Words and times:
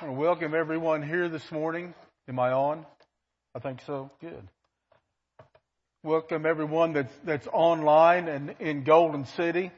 I 0.00 0.04
want 0.04 0.16
to 0.16 0.20
welcome 0.20 0.54
everyone 0.54 1.02
here 1.02 1.28
this 1.28 1.50
morning. 1.50 1.92
Am 2.28 2.38
I 2.38 2.52
on? 2.52 2.86
I 3.52 3.58
think 3.58 3.80
so. 3.84 4.12
Good. 4.20 4.46
Welcome 6.04 6.46
everyone 6.46 6.92
that's 6.92 7.12
that's 7.24 7.48
online 7.52 8.28
and 8.28 8.54
in 8.60 8.84
Golden 8.84 9.24
City. 9.26 9.72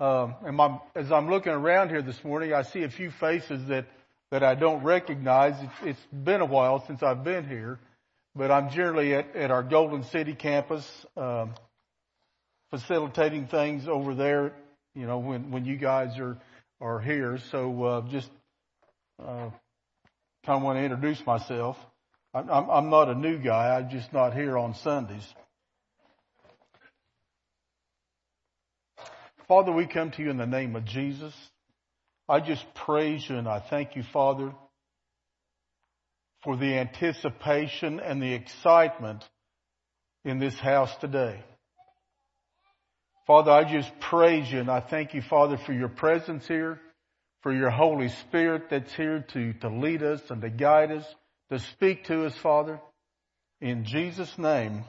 Um, 0.00 0.34
and 0.44 0.56
my, 0.56 0.80
as 0.96 1.12
I'm 1.12 1.30
looking 1.30 1.52
around 1.52 1.90
here 1.90 2.02
this 2.02 2.24
morning, 2.24 2.52
I 2.52 2.62
see 2.62 2.82
a 2.82 2.88
few 2.88 3.12
faces 3.12 3.68
that 3.68 3.86
that 4.32 4.42
I 4.42 4.56
don't 4.56 4.82
recognize. 4.82 5.54
It's, 5.62 5.90
it's 5.90 6.06
been 6.12 6.40
a 6.40 6.46
while 6.46 6.84
since 6.84 7.00
I've 7.00 7.22
been 7.22 7.46
here, 7.46 7.78
but 8.34 8.50
I'm 8.50 8.70
generally 8.70 9.14
at, 9.14 9.36
at 9.36 9.52
our 9.52 9.62
Golden 9.62 10.02
City 10.02 10.34
campus, 10.34 10.84
um, 11.16 11.54
facilitating 12.70 13.46
things 13.46 13.86
over 13.86 14.16
there. 14.16 14.54
You 14.96 15.06
know, 15.06 15.18
when 15.18 15.52
when 15.52 15.66
you 15.66 15.76
guys 15.76 16.18
are 16.18 16.36
are 16.80 16.98
here, 16.98 17.38
so 17.52 17.84
uh, 17.84 18.00
just 18.08 18.28
uh, 19.26 19.50
kind 20.44 20.58
of 20.58 20.62
want 20.62 20.78
to 20.78 20.82
introduce 20.82 21.24
myself. 21.26 21.76
I'm, 22.34 22.50
I'm, 22.50 22.70
I'm 22.70 22.90
not 22.90 23.08
a 23.08 23.14
new 23.14 23.38
guy. 23.38 23.76
I'm 23.76 23.90
just 23.90 24.12
not 24.12 24.34
here 24.34 24.58
on 24.58 24.74
Sundays. 24.74 25.26
Father, 29.48 29.72
we 29.72 29.86
come 29.86 30.10
to 30.12 30.22
you 30.22 30.30
in 30.30 30.38
the 30.38 30.46
name 30.46 30.76
of 30.76 30.84
Jesus. 30.84 31.34
I 32.28 32.40
just 32.40 32.64
praise 32.74 33.28
you 33.28 33.36
and 33.36 33.48
I 33.48 33.60
thank 33.60 33.96
you, 33.96 34.02
Father, 34.12 34.52
for 36.42 36.56
the 36.56 36.78
anticipation 36.78 38.00
and 38.00 38.22
the 38.22 38.32
excitement 38.32 39.24
in 40.24 40.38
this 40.38 40.58
house 40.58 40.94
today. 41.00 41.42
Father, 43.26 43.50
I 43.50 43.70
just 43.70 43.90
praise 44.00 44.50
you 44.50 44.60
and 44.60 44.70
I 44.70 44.80
thank 44.80 45.14
you, 45.14 45.22
Father, 45.22 45.58
for 45.58 45.72
your 45.72 45.88
presence 45.88 46.46
here 46.48 46.80
for 47.42 47.52
your 47.52 47.70
Holy 47.70 48.08
Spirit 48.08 48.70
that's 48.70 48.92
here 48.94 49.24
to, 49.32 49.52
to 49.54 49.68
lead 49.68 50.02
us 50.02 50.22
and 50.30 50.40
to 50.42 50.50
guide 50.50 50.92
us, 50.92 51.04
to 51.50 51.58
speak 51.58 52.04
to 52.04 52.24
us, 52.24 52.36
Father. 52.36 52.80
In 53.60 53.84
Jesus' 53.84 54.38
name, 54.38 54.84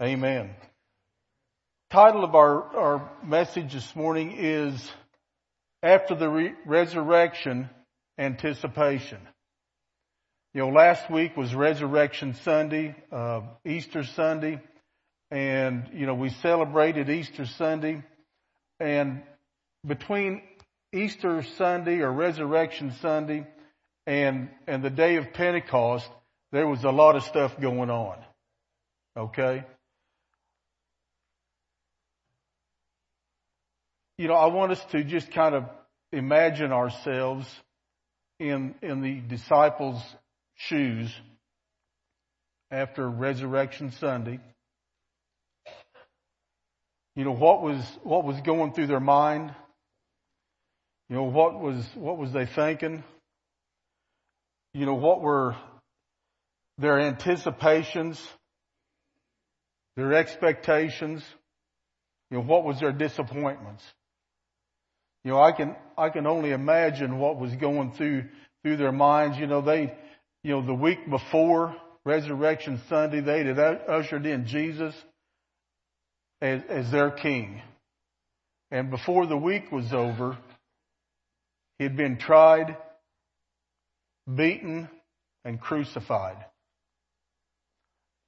amen. 0.00 0.50
Title 1.90 2.24
of 2.24 2.34
our, 2.34 2.76
our 2.76 3.12
message 3.24 3.72
this 3.72 3.96
morning 3.96 4.34
is 4.38 4.90
After 5.82 6.14
the 6.14 6.28
Re- 6.28 6.54
Resurrection, 6.66 7.68
Anticipation. 8.18 9.18
You 10.52 10.62
know, 10.62 10.68
last 10.68 11.10
week 11.10 11.36
was 11.36 11.54
Resurrection 11.54 12.34
Sunday, 12.42 12.94
uh, 13.10 13.40
Easter 13.64 14.04
Sunday, 14.04 14.60
and, 15.30 15.88
you 15.94 16.06
know, 16.06 16.14
we 16.14 16.28
celebrated 16.28 17.08
Easter 17.08 17.46
Sunday, 17.46 18.02
and 18.78 19.22
between 19.86 20.42
Easter 20.92 21.44
Sunday 21.56 22.00
or 22.00 22.10
Resurrection 22.10 22.92
Sunday 23.00 23.46
and, 24.06 24.48
and 24.66 24.82
the 24.82 24.90
day 24.90 25.16
of 25.16 25.32
Pentecost, 25.32 26.08
there 26.52 26.66
was 26.66 26.82
a 26.84 26.90
lot 26.90 27.16
of 27.16 27.22
stuff 27.22 27.60
going 27.60 27.90
on. 27.90 28.18
Okay? 29.16 29.64
You 34.18 34.28
know, 34.28 34.34
I 34.34 34.46
want 34.46 34.72
us 34.72 34.84
to 34.90 35.04
just 35.04 35.30
kind 35.30 35.54
of 35.54 35.64
imagine 36.12 36.72
ourselves 36.72 37.46
in, 38.38 38.74
in 38.82 39.00
the 39.00 39.20
disciples' 39.20 40.02
shoes 40.56 41.14
after 42.70 43.08
Resurrection 43.08 43.92
Sunday. 43.92 44.40
You 47.14 47.24
know, 47.24 47.32
what 47.32 47.62
was, 47.62 47.82
what 48.02 48.24
was 48.24 48.40
going 48.40 48.72
through 48.72 48.88
their 48.88 49.00
mind? 49.00 49.54
You 51.10 51.16
know, 51.16 51.24
what 51.24 51.60
was, 51.60 51.84
what 51.96 52.18
was 52.18 52.32
they 52.32 52.46
thinking? 52.46 53.02
You 54.72 54.86
know, 54.86 54.94
what 54.94 55.20
were 55.20 55.56
their 56.78 57.00
anticipations? 57.00 58.24
Their 59.96 60.14
expectations? 60.14 61.24
You 62.30 62.38
know, 62.38 62.44
what 62.44 62.64
was 62.64 62.78
their 62.78 62.92
disappointments? 62.92 63.82
You 65.24 65.32
know, 65.32 65.42
I 65.42 65.50
can, 65.50 65.74
I 65.98 66.10
can 66.10 66.28
only 66.28 66.52
imagine 66.52 67.18
what 67.18 67.40
was 67.40 67.54
going 67.56 67.92
through, 67.92 68.26
through 68.62 68.76
their 68.76 68.92
minds. 68.92 69.36
You 69.36 69.48
know, 69.48 69.62
they, 69.62 69.92
you 70.44 70.52
know, 70.52 70.64
the 70.64 70.72
week 70.72 71.10
before 71.10 71.74
Resurrection 72.04 72.80
Sunday, 72.88 73.20
they 73.20 73.44
had 73.44 73.58
ushered 73.58 74.26
in 74.26 74.46
Jesus 74.46 74.94
as, 76.40 76.62
as 76.68 76.90
their 76.92 77.10
king. 77.10 77.60
And 78.70 78.90
before 78.90 79.26
the 79.26 79.36
week 79.36 79.72
was 79.72 79.92
over, 79.92 80.38
he 81.80 81.84
had 81.84 81.96
been 81.96 82.18
tried, 82.18 82.76
beaten, 84.28 84.86
and 85.46 85.58
crucified. 85.58 86.36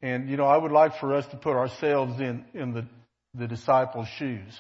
And, 0.01 0.31
you 0.31 0.39
know, 0.39 0.47
I 0.47 0.57
would 0.57 0.73
like 0.73 0.99
for 0.99 1.15
us 1.15 1.27
to 1.27 1.37
put 1.37 1.55
ourselves 1.55 2.19
in, 2.19 2.47
in 2.55 2.73
the, 2.73 2.87
the 3.35 3.47
disciples' 3.47 4.09
shoes. 4.17 4.59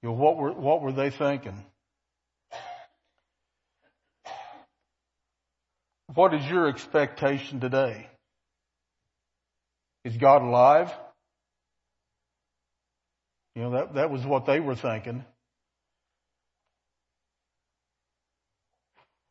You 0.00 0.10
know, 0.10 0.14
what 0.14 0.36
were, 0.36 0.52
what 0.52 0.80
were 0.80 0.92
they 0.92 1.10
thinking? 1.10 1.60
What 6.14 6.34
is 6.34 6.46
your 6.46 6.68
expectation 6.68 7.58
today? 7.58 8.08
Is 10.04 10.16
God 10.16 10.42
alive? 10.42 10.92
You 13.56 13.62
know, 13.62 13.70
that, 13.72 13.94
that 13.94 14.10
was 14.12 14.24
what 14.24 14.46
they 14.46 14.60
were 14.60 14.76
thinking. 14.76 15.24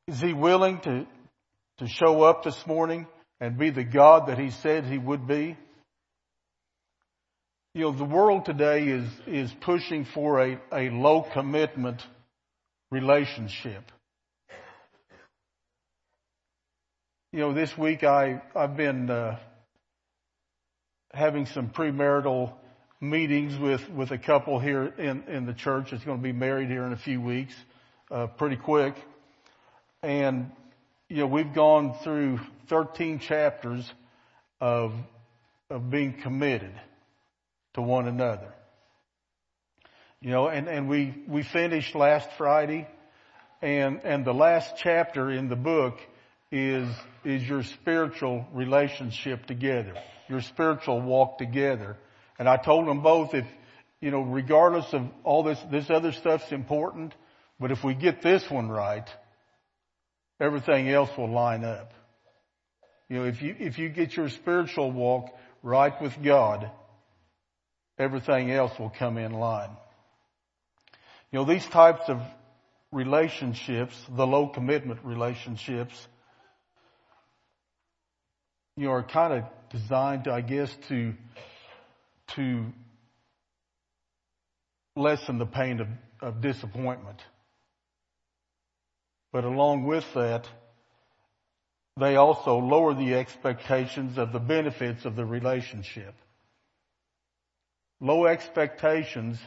Is 0.08 0.22
he 0.22 0.34
willing 0.34 0.80
to, 0.82 1.06
to 1.80 1.88
show 1.88 2.24
up 2.24 2.44
this 2.44 2.66
morning 2.66 3.08
and 3.42 3.58
be 3.58 3.72
the 3.72 3.84
God 3.84 4.28
that 4.28 4.40
he 4.40 4.52
said 4.52 4.86
he 4.86 4.98
would 4.98 5.28
be? 5.28 5.58
You 7.74 7.82
know, 7.82 7.92
the 7.92 8.06
world 8.06 8.46
today 8.46 8.88
is, 8.88 9.08
is 9.28 9.54
pushing 9.62 10.06
for 10.06 10.40
a, 10.42 10.60
a 10.72 10.90
low 10.90 11.22
commitment 11.34 12.02
relationship. 12.90 13.84
You 17.34 17.40
know, 17.40 17.54
this 17.54 17.78
week 17.78 18.04
I, 18.04 18.42
I've 18.56 18.78
been, 18.78 19.10
uh, 19.10 19.38
having 21.14 21.46
some 21.48 21.70
premarital 21.70 22.54
meetings 23.02 23.58
with, 23.58 23.90
with 23.90 24.12
a 24.12 24.18
couple 24.18 24.60
here 24.60 24.86
in, 24.86 25.24
in 25.28 25.46
the 25.46 25.54
church 25.54 25.90
that's 25.92 26.04
going 26.04 26.18
to 26.18 26.24
be 26.24 26.32
married 26.32 26.70
here 26.70 26.86
in 26.86 26.94
a 26.94 26.98
few 26.98 27.20
weeks, 27.20 27.54
uh, 28.10 28.28
pretty 28.28 28.56
quick. 28.56 28.96
And, 30.04 30.52
you 31.10 31.18
know, 31.18 31.28
we've 31.28 31.54
gone 31.54 31.96
through 32.04 32.40
13 32.70 33.20
chapters 33.20 33.92
of, 34.62 34.94
of 35.70 35.90
being 35.90 36.14
committed 36.22 36.74
to 37.74 37.82
one 37.82 38.08
another. 38.08 38.54
You 40.22 40.32
know, 40.32 40.48
and, 40.48 40.68
and 40.68 40.90
we, 40.90 41.16
we 41.28 41.44
finished 41.44 41.94
last 41.94 42.28
Friday 42.38 42.88
and, 43.62 44.02
and 44.04 44.26
the 44.26 44.34
last 44.34 44.76
chapter 44.78 45.32
in 45.32 45.48
the 45.48 45.56
book 45.56 45.98
is, 46.52 46.88
is 47.24 47.48
your 47.48 47.64
spiritual 47.64 48.46
relationship 48.54 49.46
together, 49.46 49.94
your 50.28 50.42
spiritual 50.42 51.02
walk 51.02 51.38
together. 51.38 51.98
And 52.40 52.48
I 52.48 52.58
told 52.58 52.88
them 52.88 53.02
both 53.02 53.34
if, 53.34 53.46
you 54.00 54.12
know, 54.12 54.22
regardless 54.22 54.94
of 54.94 55.08
all 55.24 55.44
this, 55.44 55.60
this 55.72 55.90
other 55.90 56.12
stuff's 56.12 56.52
important, 56.52 57.14
but 57.60 57.72
if 57.72 57.84
we 57.84 57.96
get 57.96 58.22
this 58.22 58.50
one 58.50 58.70
right, 58.70 59.08
everything 60.40 60.90
else 60.90 61.10
will 61.18 61.32
line 61.32 61.64
up. 61.64 61.94
You 63.10 63.18
know, 63.18 63.26
if 63.26 63.42
you, 63.42 63.56
if 63.58 63.80
you 63.80 63.90
get 63.90 64.16
your 64.16 64.30
spiritual 64.30 64.92
walk 64.92 65.30
right 65.64 65.94
with 66.02 66.22
God, 66.22 66.70
everything 67.98 68.52
else 68.52 68.78
will 68.78 68.90
come 68.90 69.18
in 69.18 69.32
line. 69.32 69.72
You 71.32 71.40
know, 71.40 71.46
these 71.46 71.66
types 71.66 72.04
of 72.08 72.22
relationships, 72.92 73.96
the 74.10 74.26
low 74.26 74.48
commitment 74.48 75.02
relationships, 75.04 75.94
you 78.76 78.86
know, 78.86 78.92
are 78.92 79.04
kind 79.04 79.34
of 79.34 79.44
designed, 79.72 80.28
I 80.28 80.42
guess, 80.42 80.74
to, 80.90 81.14
to 82.36 82.66
lessen 84.96 85.38
the 85.38 85.46
pain 85.46 85.80
of, 85.80 85.88
of 86.22 86.42
disappointment. 86.42 87.20
But 89.38 89.46
along 89.46 89.86
with 89.86 90.04
that, 90.16 90.48
they 91.96 92.16
also 92.16 92.58
lower 92.58 92.96
the 92.96 93.14
expectations 93.14 94.18
of 94.18 94.34
the 94.34 94.40
benefits 94.40 95.06
of 95.06 95.16
the 95.16 95.26
relationship. 95.26 96.16
Low 98.02 98.26
expectations, 98.26 99.38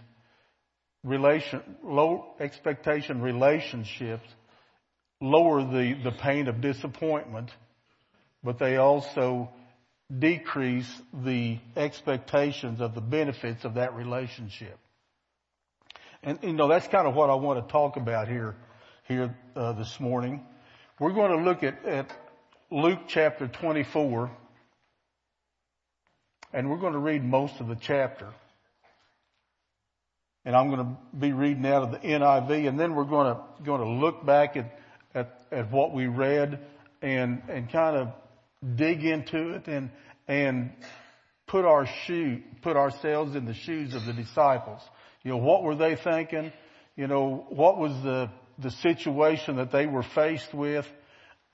relation, 1.03 1.61
low 1.83 2.37
expectation 2.39 3.21
relationships 3.21 4.29
lower 5.21 5.65
the, 5.65 6.01
the 6.05 6.13
pain 6.23 6.47
of 6.47 6.61
disappointment, 6.61 7.51
but 8.45 8.61
they 8.61 8.77
also 8.77 9.51
decrease 10.17 11.03
the 11.25 11.59
expectations 11.75 12.81
of 12.81 12.95
the 12.95 13.01
benefits 13.01 13.65
of 13.65 13.75
that 13.75 13.97
relationship. 13.97 14.79
And, 16.23 16.39
you 16.45 16.53
know, 16.53 16.69
that's 16.69 16.87
kind 16.87 17.09
of 17.09 17.17
what 17.17 17.29
I 17.29 17.35
want 17.35 17.67
to 17.67 17.73
talk 17.73 17.97
about 17.97 18.29
here 18.29 18.55
here 19.11 19.35
uh, 19.57 19.73
this 19.73 19.99
morning. 19.99 20.41
We're 21.01 21.13
going 21.13 21.37
to 21.37 21.43
look 21.43 21.65
at, 21.65 21.85
at 21.85 22.13
Luke 22.71 23.01
chapter 23.09 23.49
24, 23.49 24.31
and 26.53 26.71
we're 26.71 26.79
going 26.79 26.93
to 26.93 27.01
read 27.01 27.25
most 27.25 27.55
of 27.59 27.67
the 27.67 27.75
chapter. 27.75 28.29
And 30.45 30.55
I'm 30.55 30.71
going 30.71 30.87
to 30.87 31.17
be 31.19 31.33
reading 31.33 31.67
out 31.67 31.83
of 31.83 31.91
the 31.91 31.99
NIV, 31.99 32.69
and 32.69 32.79
then 32.79 32.95
we're 32.95 33.03
going 33.03 33.35
to, 33.35 33.65
going 33.65 33.81
to 33.81 33.89
look 33.89 34.25
back 34.25 34.57
at, 34.57 34.79
at, 35.13 35.41
at 35.51 35.73
what 35.73 35.93
we 35.93 36.07
read 36.07 36.61
and, 37.03 37.43
and 37.49 37.69
kind 37.69 37.97
of 37.97 38.09
dig 38.77 39.05
into 39.05 39.55
it 39.55 39.67
and, 39.67 39.91
and 40.29 40.71
put 41.49 41.65
our 41.65 41.89
shoe, 42.07 42.43
put 42.63 42.77
ourselves 42.77 43.35
in 43.35 43.45
the 43.45 43.55
shoes 43.55 43.93
of 43.93 44.07
the 44.07 44.13
disciples. 44.13 44.83
You 45.25 45.33
know, 45.33 45.39
what 45.39 45.65
were 45.65 45.75
they 45.75 45.97
thinking? 45.97 46.53
You 46.95 47.09
know, 47.09 47.45
what 47.49 47.77
was 47.77 47.93
the, 48.05 48.31
the 48.61 48.71
situation 48.71 49.57
that 49.57 49.73
they 49.73 49.87
were 49.87 50.03
faced 50.03 50.53
with 50.53 50.87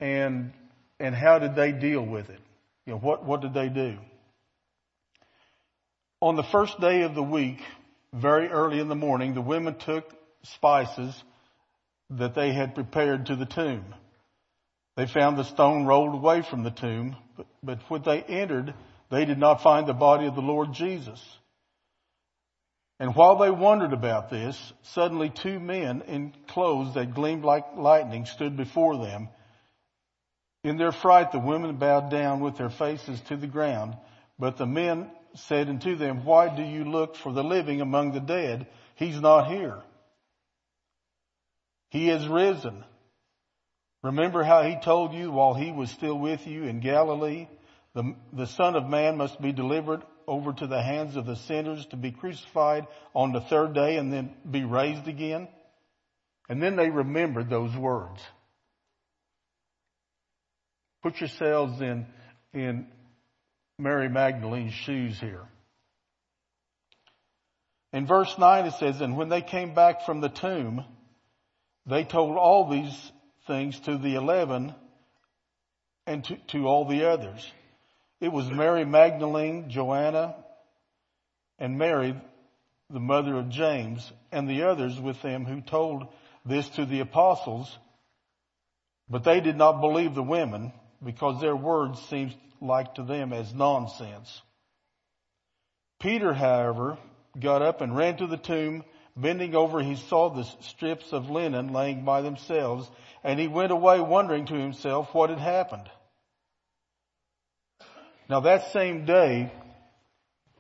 and, 0.01 0.53
and 0.99 1.15
how 1.15 1.39
did 1.39 1.55
they 1.55 1.73
deal 1.73 2.03
with 2.03 2.29
it? 2.31 2.41
You 2.85 2.95
know, 2.95 2.99
what, 2.99 3.25
what 3.25 3.41
did 3.41 3.55
they 3.55 3.69
do? 3.69 3.97
On 6.21 6.37
the 6.37 6.43
first 6.43 6.81
day 6.81 7.03
of 7.03 7.15
the 7.15 7.23
week, 7.23 7.59
very 8.13 8.49
early 8.49 8.81
in 8.81 8.89
the 8.89 8.95
morning, 8.95 9.35
the 9.35 9.41
women 9.43 9.77
took 9.79 10.13
spices 10.43 11.23
that 12.11 12.35
they 12.35 12.53
had 12.53 12.75
prepared 12.75 13.27
to 13.27 13.37
the 13.37 13.47
tomb. 13.47 13.85
They 14.97 15.07
found 15.07 15.37
the 15.37 15.45
stone 15.45 15.85
rolled 15.85 16.15
away 16.15 16.43
from 16.43 16.63
the 16.63 16.71
tomb, 16.71 17.17
but, 17.37 17.47
but 17.63 17.79
when 17.89 18.03
they 18.03 18.23
entered, 18.23 18.73
they 19.11 19.25
did 19.25 19.39
not 19.39 19.63
find 19.63 19.87
the 19.87 19.93
body 19.93 20.27
of 20.27 20.35
the 20.35 20.41
Lord 20.41 20.73
Jesus. 20.73 21.23
And 22.99 23.15
while 23.15 23.37
they 23.37 23.51
wondered 23.51 23.93
about 23.93 24.31
this, 24.31 24.73
suddenly 24.83 25.29
two 25.29 25.61
men 25.61 26.03
in 26.03 26.35
clothes 26.49 26.95
that 26.95 27.15
gleamed 27.15 27.45
like 27.45 27.77
lightning 27.77 28.25
stood 28.25 28.57
before 28.57 28.97
them. 28.97 29.29
In 30.65 30.79
their 30.79 30.93
fright, 30.93 31.31
the 31.31 31.39
women 31.39 31.77
bowed 31.77 32.11
down 32.11 32.41
with 32.41 32.57
their 32.57 32.71
faces 32.71 33.21
to 33.29 33.37
the 33.37 33.47
ground, 33.47 33.97
but 34.39 34.57
the 34.57 34.67
men 34.67 35.11
said 35.35 35.69
unto 35.69 35.97
them, 35.97 36.25
Why 36.25 36.55
do 36.55 36.63
you 36.63 36.85
look 36.85 37.17
for 37.17 37.33
the 37.33 37.45
living 37.45 37.83
among 37.83 38.13
the 38.13 38.21
dead? 38.21 38.67
He's 38.95 39.21
not 39.21 39.49
here. 39.49 39.83
He 41.91 42.09
is 42.09 42.27
risen. 42.27 42.83
Remember 44.03 44.43
how 44.43 44.63
he 44.63 44.77
told 44.77 45.13
you 45.13 45.31
while 45.31 45.55
he 45.55 45.71
was 45.71 45.91
still 45.91 46.19
with 46.19 46.47
you 46.47 46.65
in 46.65 46.81
Galilee? 46.81 47.47
The, 47.95 48.15
the 48.33 48.47
Son 48.47 48.75
of 48.75 48.89
Man 48.89 49.17
must 49.17 49.41
be 49.41 49.53
delivered 49.53 50.03
over 50.27 50.53
to 50.53 50.67
the 50.67 50.83
hands 50.83 51.17
of 51.17 51.27
the 51.27 51.37
sinners 51.37 51.87
to 51.87 51.97
be 51.97 52.11
crucified 52.11 52.87
on 53.15 53.33
the 53.33 53.41
third 53.41 53.75
day 53.75 53.97
and 53.97 54.13
then 54.13 54.35
be 54.49 54.65
raised 54.65 55.09
again. 55.09 55.49
And 56.49 56.63
then 56.63 56.77
they 56.77 56.91
remembered 56.91 57.51
those 57.51 57.75
words. 57.77 58.21
Put 61.03 61.21
yourselves 61.21 61.81
in, 61.81 62.07
in 62.53 62.87
Mary 63.79 64.09
Magdalene's 64.09 64.73
shoes 64.73 65.19
here. 65.21 65.45
In 67.93 68.07
verse 68.07 68.35
9 68.39 68.67
it 68.67 68.75
says, 68.75 69.01
And 69.01 69.17
when 69.17 69.29
they 69.29 69.43
came 69.43 69.75
back 69.75 70.05
from 70.05 70.21
the 70.21 70.29
tomb, 70.29 70.85
they 71.87 72.05
told 72.05 72.37
all 72.37 72.69
these 72.69 73.13
things 73.47 73.79
to 73.81 73.97
the 73.97 74.17
eleven 74.17 74.75
and 76.07 76.25
to, 76.25 76.37
to 76.49 76.67
all 76.67 76.87
the 76.87 77.09
others. 77.09 77.51
It 78.21 78.33
was 78.33 78.51
Mary 78.51 78.85
Magdalene, 78.85 79.69
Joanna, 79.69 80.35
and 81.59 81.77
Mary, 81.79 82.15
the 82.91 83.01
mother 83.01 83.37
of 83.37 83.51
James, 83.51 84.11
and 84.33 84.49
the 84.49 84.65
others 84.65 84.99
with 84.99 85.21
them 85.23 85.45
who 85.45 85.61
told 85.61 86.07
this 86.45 86.69
to 86.71 86.87
the 86.87 87.01
apostles, 87.01 87.77
but 89.09 89.25
they 89.25 89.41
did 89.41 89.57
not 89.57 89.81
believe 89.81 90.15
the 90.15 90.23
women 90.23 90.73
because 91.05 91.41
their 91.41 91.57
words 91.57 92.01
seemed 92.09 92.35
like 92.61 92.95
to 92.95 93.03
them 93.03 93.33
as 93.33 93.53
nonsense. 93.53 94.43
Peter, 96.01 96.33
however, 96.33 96.99
got 97.39 97.63
up 97.63 97.81
and 97.81 97.97
ran 97.97 98.17
to 98.17 98.27
the 98.27 98.37
tomb. 98.37 98.85
Bending 99.17 99.55
over, 99.55 99.83
he 99.83 99.97
saw 99.97 100.29
the 100.29 100.45
strips 100.61 101.13
of 101.13 101.31
linen 101.31 101.73
laying 101.73 102.05
by 102.05 102.21
themselves, 102.21 102.91
and 103.25 103.41
he 103.41 103.49
went 103.49 103.73
away 103.73 103.99
wondering 103.99 104.47
to 104.47 104.55
himself 104.55 105.15
what 105.15 105.31
had 105.31 105.39
happened. 105.39 105.89
Now 108.29 108.41
that 108.41 108.73
same 108.73 109.05
day, 109.05 109.53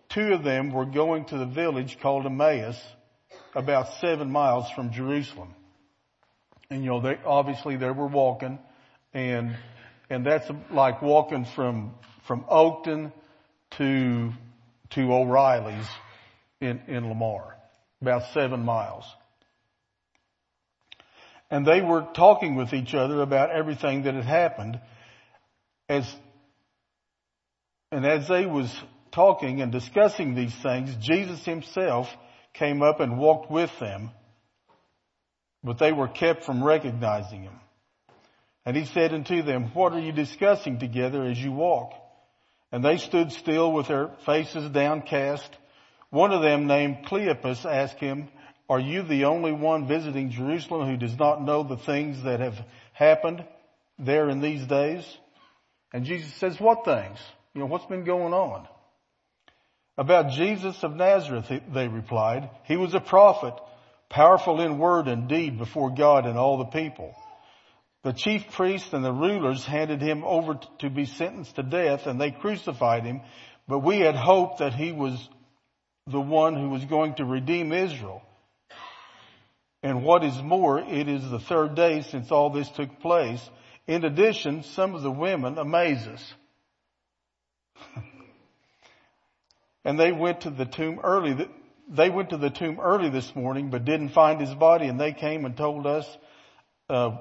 two 0.08 0.34
of 0.34 0.44
them 0.44 0.72
were 0.72 0.86
going 0.86 1.24
to 1.26 1.38
the 1.38 1.46
village 1.46 1.98
called 2.00 2.24
Emmaus, 2.24 2.80
about 3.54 3.88
seven 4.00 4.30
miles 4.30 4.70
from 4.70 4.92
Jerusalem. 4.92 5.54
And 6.70 6.84
you 6.84 6.90
know, 6.90 7.00
they, 7.00 7.18
obviously 7.24 7.76
they 7.76 7.90
were 7.90 8.06
walking 8.06 8.58
and, 9.12 9.56
and 10.10 10.26
that's 10.26 10.48
like 10.70 11.02
walking 11.02 11.46
from, 11.56 11.94
from 12.26 12.44
Oakton 12.44 13.12
to, 13.78 14.32
to 14.90 15.12
O'Reilly's 15.12 15.88
in, 16.60 16.82
in 16.86 17.08
Lamar. 17.08 17.56
About 18.02 18.22
seven 18.34 18.60
miles. 18.60 19.04
And 21.50 21.66
they 21.66 21.80
were 21.80 22.06
talking 22.14 22.56
with 22.56 22.74
each 22.74 22.94
other 22.94 23.22
about 23.22 23.50
everything 23.50 24.02
that 24.02 24.14
had 24.14 24.24
happened 24.24 24.80
as 25.88 26.04
and 27.92 28.04
as 28.04 28.28
they 28.28 28.46
was 28.46 28.74
talking 29.12 29.62
and 29.62 29.70
discussing 29.70 30.34
these 30.34 30.54
things, 30.54 30.94
Jesus 30.96 31.44
himself 31.44 32.14
came 32.54 32.82
up 32.82 33.00
and 33.00 33.18
walked 33.18 33.50
with 33.50 33.70
them, 33.78 34.10
but 35.62 35.78
they 35.78 35.92
were 35.92 36.08
kept 36.08 36.44
from 36.44 36.62
recognizing 36.62 37.42
him. 37.42 37.58
And 38.64 38.76
he 38.76 38.84
said 38.84 39.14
unto 39.14 39.42
them, 39.42 39.70
What 39.74 39.92
are 39.92 40.00
you 40.00 40.12
discussing 40.12 40.78
together 40.78 41.24
as 41.24 41.38
you 41.38 41.52
walk? 41.52 41.92
And 42.72 42.84
they 42.84 42.98
stood 42.98 43.30
still 43.30 43.72
with 43.72 43.86
their 43.86 44.10
faces 44.26 44.68
downcast. 44.70 45.48
One 46.10 46.32
of 46.32 46.42
them 46.42 46.66
named 46.66 47.06
Cleopas 47.06 47.64
asked 47.64 48.00
him, 48.00 48.28
Are 48.68 48.80
you 48.80 49.02
the 49.02 49.26
only 49.26 49.52
one 49.52 49.86
visiting 49.86 50.30
Jerusalem 50.30 50.88
who 50.88 50.96
does 50.96 51.16
not 51.16 51.42
know 51.42 51.62
the 51.62 51.76
things 51.76 52.24
that 52.24 52.40
have 52.40 52.58
happened 52.92 53.44
there 54.00 54.28
in 54.28 54.40
these 54.40 54.66
days? 54.66 55.06
And 55.92 56.04
Jesus 56.04 56.34
says, 56.34 56.58
What 56.58 56.84
things? 56.84 57.18
You 57.56 57.60
know, 57.60 57.68
what's 57.68 57.86
been 57.86 58.04
going 58.04 58.34
on? 58.34 58.68
About 59.96 60.32
Jesus 60.32 60.84
of 60.84 60.94
Nazareth, 60.94 61.50
they 61.72 61.88
replied. 61.88 62.50
He 62.64 62.76
was 62.76 62.92
a 62.92 63.00
prophet, 63.00 63.54
powerful 64.10 64.60
in 64.60 64.76
word 64.76 65.08
and 65.08 65.26
deed 65.26 65.56
before 65.56 65.94
God 65.94 66.26
and 66.26 66.36
all 66.36 66.58
the 66.58 66.66
people. 66.66 67.14
The 68.04 68.12
chief 68.12 68.52
priests 68.52 68.92
and 68.92 69.02
the 69.02 69.10
rulers 69.10 69.64
handed 69.64 70.02
him 70.02 70.22
over 70.22 70.60
to 70.80 70.90
be 70.90 71.06
sentenced 71.06 71.56
to 71.56 71.62
death 71.62 72.06
and 72.06 72.20
they 72.20 72.30
crucified 72.30 73.04
him, 73.04 73.22
but 73.66 73.78
we 73.78 74.00
had 74.00 74.16
hoped 74.16 74.58
that 74.58 74.74
he 74.74 74.92
was 74.92 75.16
the 76.06 76.20
one 76.20 76.56
who 76.56 76.68
was 76.68 76.84
going 76.84 77.14
to 77.14 77.24
redeem 77.24 77.72
Israel. 77.72 78.20
And 79.82 80.04
what 80.04 80.24
is 80.24 80.42
more, 80.42 80.78
it 80.78 81.08
is 81.08 81.30
the 81.30 81.40
third 81.40 81.74
day 81.74 82.02
since 82.02 82.30
all 82.30 82.50
this 82.50 82.68
took 82.68 83.00
place. 83.00 83.40
In 83.86 84.04
addition, 84.04 84.62
some 84.62 84.94
of 84.94 85.00
the 85.00 85.10
women 85.10 85.56
amaze 85.56 86.06
us. 86.06 86.34
and 89.84 89.98
they 89.98 90.12
went 90.12 90.42
to 90.42 90.50
the 90.50 90.64
tomb 90.64 91.00
early. 91.02 91.48
They 91.88 92.10
went 92.10 92.30
to 92.30 92.36
the 92.36 92.50
tomb 92.50 92.78
early 92.80 93.10
this 93.10 93.34
morning, 93.34 93.70
but 93.70 93.84
didn't 93.84 94.10
find 94.10 94.40
his 94.40 94.54
body. 94.54 94.86
And 94.86 95.00
they 95.00 95.12
came 95.12 95.44
and 95.44 95.56
told 95.56 95.86
us 95.86 96.06
uh, 96.88 97.18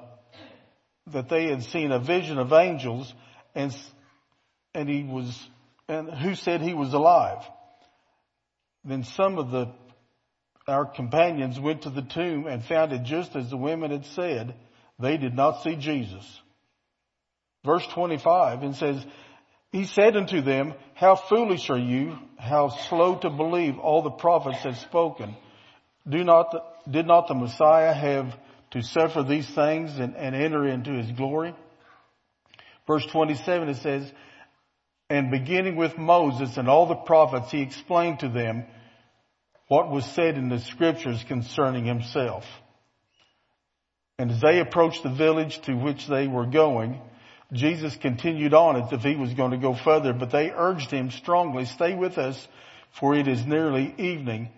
that 1.07 1.29
they 1.29 1.47
had 1.47 1.63
seen 1.63 1.91
a 1.91 1.99
vision 1.99 2.37
of 2.37 2.53
angels, 2.53 3.13
and 3.53 3.75
and 4.73 4.89
he 4.89 5.03
was, 5.03 5.49
and 5.87 6.09
who 6.09 6.35
said 6.35 6.61
he 6.61 6.73
was 6.73 6.93
alive. 6.93 7.43
Then 8.83 9.03
some 9.03 9.37
of 9.37 9.51
the 9.51 9.73
our 10.67 10.85
companions 10.85 11.59
went 11.59 11.83
to 11.83 11.89
the 11.89 12.01
tomb 12.01 12.47
and 12.47 12.63
found 12.63 12.91
it 12.91 13.03
just 13.03 13.35
as 13.35 13.49
the 13.49 13.57
women 13.57 13.91
had 13.91 14.05
said. 14.05 14.55
They 14.99 15.17
did 15.17 15.35
not 15.35 15.63
see 15.63 15.75
Jesus. 15.75 16.25
Verse 17.63 17.85
25 17.87 18.63
and 18.63 18.75
says, 18.75 19.05
he 19.75 19.83
said 19.83 20.15
unto 20.15 20.39
them, 20.39 20.73
How 20.93 21.17
foolish 21.17 21.69
are 21.69 21.77
you, 21.77 22.17
how 22.37 22.69
slow 22.69 23.17
to 23.17 23.29
believe 23.29 23.77
all 23.77 24.03
the 24.03 24.09
prophets 24.09 24.59
have 24.59 24.77
spoken. 24.77 25.35
Do 26.07 26.23
not, 26.23 26.55
did 26.89 27.05
not 27.05 27.27
the 27.27 27.33
Messiah 27.33 27.91
have 27.91 28.37
to 28.71 28.81
suffer 28.81 29.21
these 29.21 29.49
things 29.49 29.99
and, 29.99 30.15
and 30.15 30.33
enter 30.33 30.65
into 30.65 30.93
his 30.93 31.11
glory? 31.11 31.53
Verse 32.87 33.05
27 33.07 33.67
it 33.67 33.75
says, 33.75 34.09
And 35.09 35.29
beginning 35.29 35.75
with 35.75 35.97
Moses 35.97 36.55
and 36.55 36.69
all 36.69 36.85
the 36.85 36.95
prophets, 36.95 37.51
he 37.51 37.61
explained 37.61 38.21
to 38.21 38.29
them 38.29 38.63
what 39.67 39.91
was 39.91 40.05
said 40.05 40.37
in 40.37 40.47
the 40.47 40.59
scriptures 40.59 41.21
concerning 41.27 41.83
himself. 41.83 42.45
And 44.17 44.31
as 44.31 44.39
they 44.39 44.61
approached 44.61 45.03
the 45.03 45.09
village 45.09 45.59
to 45.63 45.73
which 45.73 46.07
they 46.07 46.27
were 46.27 46.45
going, 46.45 47.01
Jesus 47.53 47.95
continued 47.95 48.53
on 48.53 48.81
as 48.81 48.91
if 48.91 49.01
he 49.01 49.15
was 49.15 49.33
going 49.33 49.51
to 49.51 49.57
go 49.57 49.75
further, 49.75 50.13
but 50.13 50.31
they 50.31 50.51
urged 50.51 50.91
him 50.91 51.11
strongly, 51.11 51.65
stay 51.65 51.93
with 51.93 52.17
us 52.17 52.47
for 52.99 53.15
it 53.15 53.27
is 53.27 53.45
nearly 53.45 53.93
evening. 53.97 54.49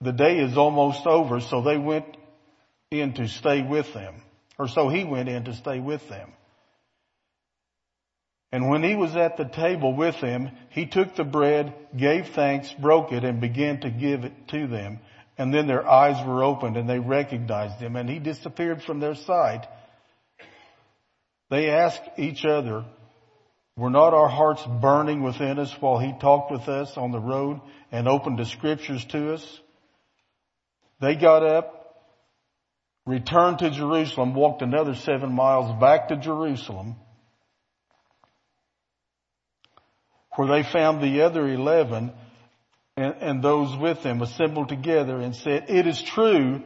The 0.00 0.12
day 0.12 0.38
is 0.38 0.56
almost 0.56 1.06
over. 1.06 1.40
So 1.40 1.62
they 1.62 1.78
went 1.78 2.16
in 2.90 3.14
to 3.14 3.28
stay 3.28 3.62
with 3.62 3.92
them 3.92 4.22
Or 4.58 4.66
so 4.66 4.88
he 4.88 5.04
went 5.04 5.28
in 5.28 5.44
to 5.44 5.54
stay 5.54 5.78
with 5.78 6.08
them. 6.08 6.32
And 8.50 8.70
when 8.70 8.82
he 8.82 8.96
was 8.96 9.14
at 9.14 9.36
the 9.36 9.44
table 9.44 9.94
with 9.94 10.20
them, 10.20 10.50
he 10.70 10.86
took 10.86 11.14
the 11.14 11.24
bread, 11.24 11.74
gave 11.94 12.28
thanks, 12.28 12.72
broke 12.72 13.12
it, 13.12 13.22
and 13.22 13.42
began 13.42 13.80
to 13.80 13.90
give 13.90 14.24
it 14.24 14.48
to 14.48 14.66
them. 14.66 15.00
And 15.36 15.52
then 15.52 15.66
their 15.66 15.86
eyes 15.86 16.26
were 16.26 16.42
opened 16.42 16.76
and 16.76 16.88
they 16.88 16.98
recognized 16.98 17.78
him 17.78 17.94
and 17.94 18.08
he 18.08 18.18
disappeared 18.18 18.82
from 18.82 19.00
their 19.00 19.14
sight. 19.14 19.66
They 21.50 21.70
asked 21.70 22.02
each 22.18 22.44
other, 22.44 22.84
were 23.76 23.90
not 23.90 24.12
our 24.12 24.28
hearts 24.28 24.64
burning 24.80 25.22
within 25.22 25.58
us 25.58 25.72
while 25.80 25.98
he 25.98 26.12
talked 26.18 26.50
with 26.50 26.68
us 26.68 26.96
on 26.96 27.10
the 27.10 27.20
road 27.20 27.60
and 27.90 28.08
opened 28.08 28.38
the 28.38 28.44
scriptures 28.44 29.04
to 29.06 29.34
us? 29.34 29.60
They 31.00 31.14
got 31.14 31.44
up, 31.44 32.04
returned 33.06 33.60
to 33.60 33.70
Jerusalem, 33.70 34.34
walked 34.34 34.62
another 34.62 34.94
seven 34.94 35.32
miles 35.32 35.80
back 35.80 36.08
to 36.08 36.16
Jerusalem, 36.16 36.96
where 40.34 40.48
they 40.48 40.68
found 40.68 41.00
the 41.00 41.22
other 41.22 41.48
eleven 41.48 42.12
and, 42.96 43.14
and 43.20 43.42
those 43.42 43.76
with 43.76 44.02
them 44.02 44.22
assembled 44.22 44.68
together 44.68 45.20
and 45.20 45.34
said, 45.34 45.66
it 45.68 45.86
is 45.86 46.02
true, 46.02 46.62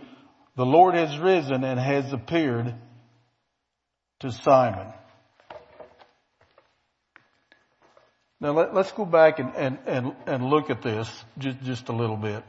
the 0.57 0.67
Lord 0.67 0.95
has 0.95 1.19
risen 1.19 1.63
and 1.63 1.79
has 1.79 2.13
appeared 2.13 2.75
to 4.23 4.31
Simon. 4.31 4.87
Now 8.41 8.53
let, 8.53 8.77
us 8.77 8.91
go 8.93 9.05
back 9.05 9.39
and, 9.39 9.55
and, 9.55 9.79
and, 9.87 10.13
and 10.27 10.45
look 10.45 10.71
at 10.71 10.83
this 10.83 11.09
just, 11.39 11.63
just 11.63 11.89
a 11.89 11.93
little 11.93 12.17
bit. 12.17 12.43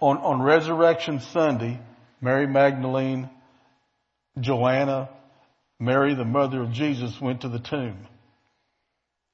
On, 0.00 0.18
on 0.18 0.42
Resurrection 0.42 1.20
Sunday, 1.20 1.80
Mary 2.20 2.46
Magdalene, 2.46 3.30
Joanna, 4.40 5.10
Mary, 5.78 6.14
the 6.14 6.24
mother 6.24 6.62
of 6.62 6.72
Jesus, 6.72 7.18
went 7.20 7.42
to 7.42 7.48
the 7.48 7.58
tomb. 7.58 8.06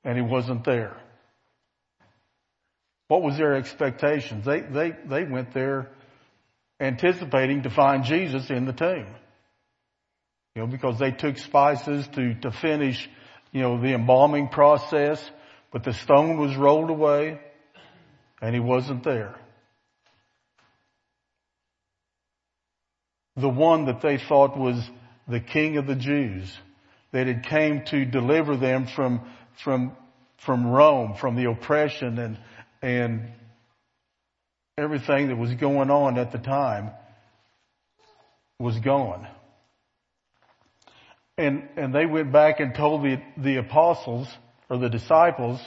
And 0.04 0.16
he 0.16 0.22
wasn't 0.22 0.64
there. 0.64 0.96
What 3.08 3.22
was 3.22 3.36
their 3.36 3.54
expectations? 3.54 4.44
They, 4.44 4.60
they, 4.60 4.92
they 5.04 5.24
went 5.24 5.52
there 5.52 5.90
anticipating 6.80 7.62
to 7.64 7.70
find 7.70 8.04
Jesus 8.04 8.50
in 8.50 8.64
the 8.64 8.72
tomb. 8.72 9.06
You 10.54 10.62
know, 10.62 10.68
because 10.68 10.98
they 10.98 11.12
took 11.12 11.38
spices 11.38 12.08
to, 12.08 12.34
to 12.40 12.50
finish, 12.50 13.08
you 13.52 13.62
know, 13.62 13.80
the 13.80 13.94
embalming 13.94 14.48
process, 14.48 15.22
but 15.70 15.84
the 15.84 15.92
stone 15.92 16.38
was 16.38 16.56
rolled 16.56 16.90
away 16.90 17.40
and 18.42 18.54
he 18.54 18.60
wasn't 18.60 19.04
there. 19.04 19.36
The 23.36 23.48
one 23.48 23.86
that 23.86 24.00
they 24.00 24.18
thought 24.18 24.58
was 24.58 24.76
the 25.28 25.40
king 25.40 25.76
of 25.76 25.86
the 25.86 25.94
Jews 25.94 26.52
that 27.12 27.28
had 27.28 27.44
came 27.44 27.84
to 27.86 28.04
deliver 28.04 28.56
them 28.56 28.86
from, 28.86 29.20
from, 29.62 29.96
from 30.38 30.66
Rome, 30.66 31.14
from 31.14 31.36
the 31.36 31.48
oppression 31.48 32.18
and, 32.18 32.38
and 32.82 33.30
everything 34.76 35.28
that 35.28 35.36
was 35.36 35.54
going 35.54 35.90
on 35.90 36.18
at 36.18 36.32
the 36.32 36.38
time 36.38 36.90
was 38.58 38.78
gone. 38.80 39.28
And, 41.40 41.70
and 41.76 41.94
they 41.94 42.04
went 42.04 42.32
back 42.32 42.60
and 42.60 42.74
told 42.74 43.02
the, 43.02 43.18
the 43.38 43.56
apostles 43.56 44.28
or 44.68 44.76
the 44.76 44.90
disciples 44.90 45.58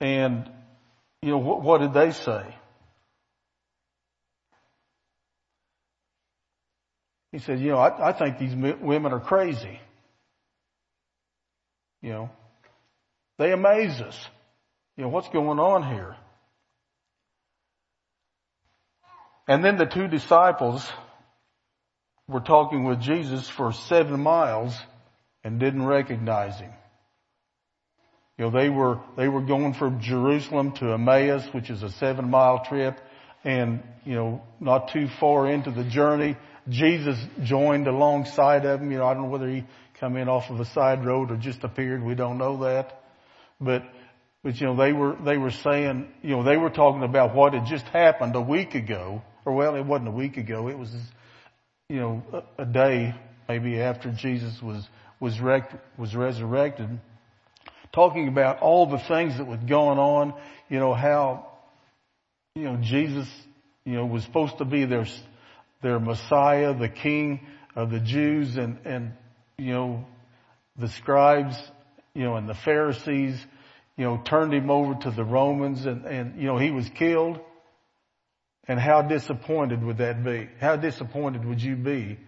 and, 0.00 0.48
you 1.20 1.30
know, 1.30 1.38
what, 1.38 1.62
what 1.62 1.78
did 1.80 1.92
they 1.92 2.12
say? 2.12 2.54
He 7.32 7.40
said, 7.40 7.58
you 7.58 7.72
know, 7.72 7.78
I, 7.78 8.10
I 8.10 8.12
think 8.12 8.38
these 8.38 8.54
women 8.54 9.12
are 9.12 9.18
crazy. 9.18 9.80
You 12.00 12.10
know, 12.10 12.30
they 13.38 13.50
amaze 13.50 14.00
us. 14.00 14.28
You 14.96 15.02
know, 15.02 15.08
what's 15.08 15.28
going 15.30 15.58
on 15.58 15.82
here? 15.92 16.14
And 19.48 19.64
then 19.64 19.76
the 19.76 19.86
two 19.86 20.06
disciples 20.06 20.88
were 22.32 22.40
talking 22.40 22.84
with 22.84 23.00
Jesus 23.00 23.48
for 23.48 23.72
seven 23.72 24.20
miles 24.20 24.76
and 25.44 25.60
didn't 25.60 25.84
recognize 25.84 26.58
him. 26.58 26.72
You 28.38 28.46
know, 28.46 28.50
they 28.50 28.68
were, 28.68 29.00
they 29.16 29.28
were 29.28 29.42
going 29.42 29.74
from 29.74 30.00
Jerusalem 30.00 30.72
to 30.76 30.92
Emmaus, 30.92 31.46
which 31.52 31.70
is 31.70 31.82
a 31.82 31.90
seven 31.90 32.30
mile 32.30 32.64
trip. 32.64 32.98
And, 33.44 33.82
you 34.04 34.14
know, 34.14 34.42
not 34.60 34.92
too 34.92 35.08
far 35.20 35.48
into 35.48 35.70
the 35.70 35.84
journey, 35.84 36.36
Jesus 36.68 37.18
joined 37.42 37.86
alongside 37.88 38.64
of 38.64 38.80
them. 38.80 38.90
You 38.90 38.98
know, 38.98 39.06
I 39.06 39.14
don't 39.14 39.24
know 39.24 39.30
whether 39.30 39.48
he 39.48 39.64
come 40.00 40.16
in 40.16 40.28
off 40.28 40.50
of 40.50 40.60
a 40.60 40.64
side 40.64 41.04
road 41.04 41.30
or 41.30 41.36
just 41.36 41.62
appeared. 41.64 42.02
We 42.02 42.14
don't 42.14 42.38
know 42.38 42.62
that. 42.64 43.00
But 43.60 43.82
but 44.42 44.60
you 44.60 44.66
know, 44.66 44.76
they 44.76 44.92
were, 44.92 45.16
they 45.24 45.36
were 45.36 45.52
saying, 45.52 46.08
you 46.22 46.30
know, 46.30 46.42
they 46.42 46.56
were 46.56 46.70
talking 46.70 47.04
about 47.04 47.34
what 47.34 47.54
had 47.54 47.66
just 47.66 47.84
happened 47.86 48.34
a 48.34 48.40
week 48.40 48.74
ago, 48.74 49.22
or 49.44 49.54
well, 49.54 49.76
it 49.76 49.86
wasn't 49.86 50.08
a 50.08 50.12
week 50.12 50.36
ago, 50.36 50.68
it 50.68 50.76
was, 50.76 50.92
you 51.92 52.00
know, 52.00 52.42
a, 52.56 52.64
day 52.64 53.14
maybe 53.50 53.78
after 53.78 54.10
Jesus 54.12 54.62
was, 54.62 54.82
was, 55.20 55.38
rec- 55.38 55.78
was 55.98 56.16
resurrected, 56.16 56.88
talking 57.92 58.28
about 58.28 58.60
all 58.60 58.86
the 58.86 58.98
things 58.98 59.36
that 59.36 59.46
was 59.46 59.58
going 59.68 59.98
on, 59.98 60.32
you 60.70 60.78
know, 60.78 60.94
how, 60.94 61.46
you 62.54 62.62
know, 62.62 62.78
Jesus, 62.80 63.28
you 63.84 63.92
know, 63.92 64.06
was 64.06 64.24
supposed 64.24 64.56
to 64.56 64.64
be 64.64 64.86
their, 64.86 65.04
their 65.82 66.00
Messiah, 66.00 66.72
the 66.72 66.88
King 66.88 67.40
of 67.76 67.90
the 67.90 68.00
Jews 68.00 68.56
and, 68.56 68.78
and, 68.86 69.12
you 69.58 69.74
know, 69.74 70.06
the 70.78 70.88
scribes, 70.88 71.56
you 72.14 72.22
know, 72.22 72.36
and 72.36 72.48
the 72.48 72.54
Pharisees, 72.54 73.38
you 73.98 74.04
know, 74.06 74.16
turned 74.24 74.54
him 74.54 74.70
over 74.70 74.94
to 74.94 75.10
the 75.10 75.24
Romans 75.24 75.84
and, 75.84 76.06
and, 76.06 76.40
you 76.40 76.46
know, 76.46 76.56
he 76.56 76.70
was 76.70 76.88
killed. 76.88 77.38
And 78.68 78.78
how 78.78 79.02
disappointed 79.02 79.82
would 79.82 79.98
that 79.98 80.24
be? 80.24 80.48
How 80.60 80.76
disappointed 80.76 81.44
would 81.44 81.60
you 81.60 81.74
be 81.74 82.18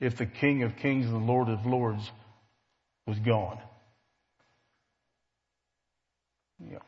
if 0.00 0.16
the 0.16 0.26
King 0.26 0.64
of 0.64 0.76
Kings 0.76 1.06
and 1.06 1.14
the 1.14 1.32
Lord 1.32 1.48
of 1.48 1.64
Lords 1.66 2.10
was 3.06 3.18
gone? 3.20 3.58
Yeah. 6.60 6.78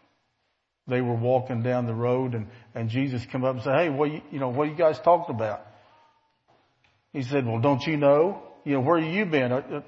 They 0.89 1.01
were 1.01 1.15
walking 1.15 1.63
down 1.63 1.87
the 1.87 1.95
road 1.95 2.35
and, 2.35 2.49
and 2.75 2.89
Jesus 2.89 3.25
come 3.31 3.45
up 3.45 3.55
and 3.55 3.65
said, 3.65 3.77
Hey, 3.77 3.89
what 3.89 4.11
you, 4.11 4.23
you 4.31 4.39
know, 4.39 4.49
what 4.49 4.69
are 4.69 4.71
you 4.71 4.77
guys 4.77 4.99
talking 5.01 5.35
about? 5.35 5.67
He 7.17 7.23
said, 7.23 7.47
well, 7.47 7.61
don't 7.61 7.83
you 7.87 7.97
know? 7.97 8.43
You 8.65 8.75
know, 8.75 8.81
where 8.81 8.99
you 8.99 9.25
been? 9.25 9.51
Uh, 9.51 9.57
uh, 9.57 9.81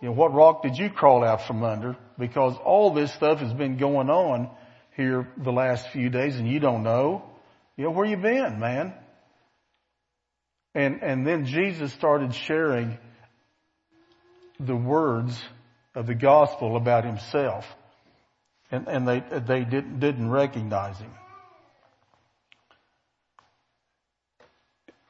you 0.00 0.08
know, 0.08 0.12
what 0.12 0.32
rock 0.32 0.62
did 0.62 0.78
you 0.78 0.88
crawl 0.88 1.22
out 1.22 1.46
from 1.46 1.62
under? 1.62 1.96
Because 2.18 2.56
all 2.64 2.94
this 2.94 3.12
stuff 3.12 3.38
has 3.40 3.52
been 3.52 3.76
going 3.76 4.08
on 4.08 4.48
here 4.96 5.28
the 5.36 5.52
last 5.52 5.88
few 5.88 6.10
days 6.10 6.36
and 6.36 6.48
you 6.48 6.60
don't 6.60 6.82
know. 6.82 7.24
You 7.76 7.84
know, 7.84 7.90
where 7.90 8.06
you 8.06 8.16
been, 8.16 8.58
man? 8.58 8.94
And, 10.74 11.02
and 11.02 11.26
then 11.26 11.46
Jesus 11.46 11.92
started 11.92 12.34
sharing 12.34 12.98
the 14.58 14.76
words 14.76 15.42
of 15.94 16.06
the 16.06 16.14
gospel 16.14 16.76
about 16.76 17.04
himself. 17.04 17.66
And, 18.70 18.88
and 18.88 19.06
they, 19.06 19.20
they 19.20 19.64
didn't, 19.64 20.00
didn't 20.00 20.30
recognize 20.30 20.98
him. 20.98 21.10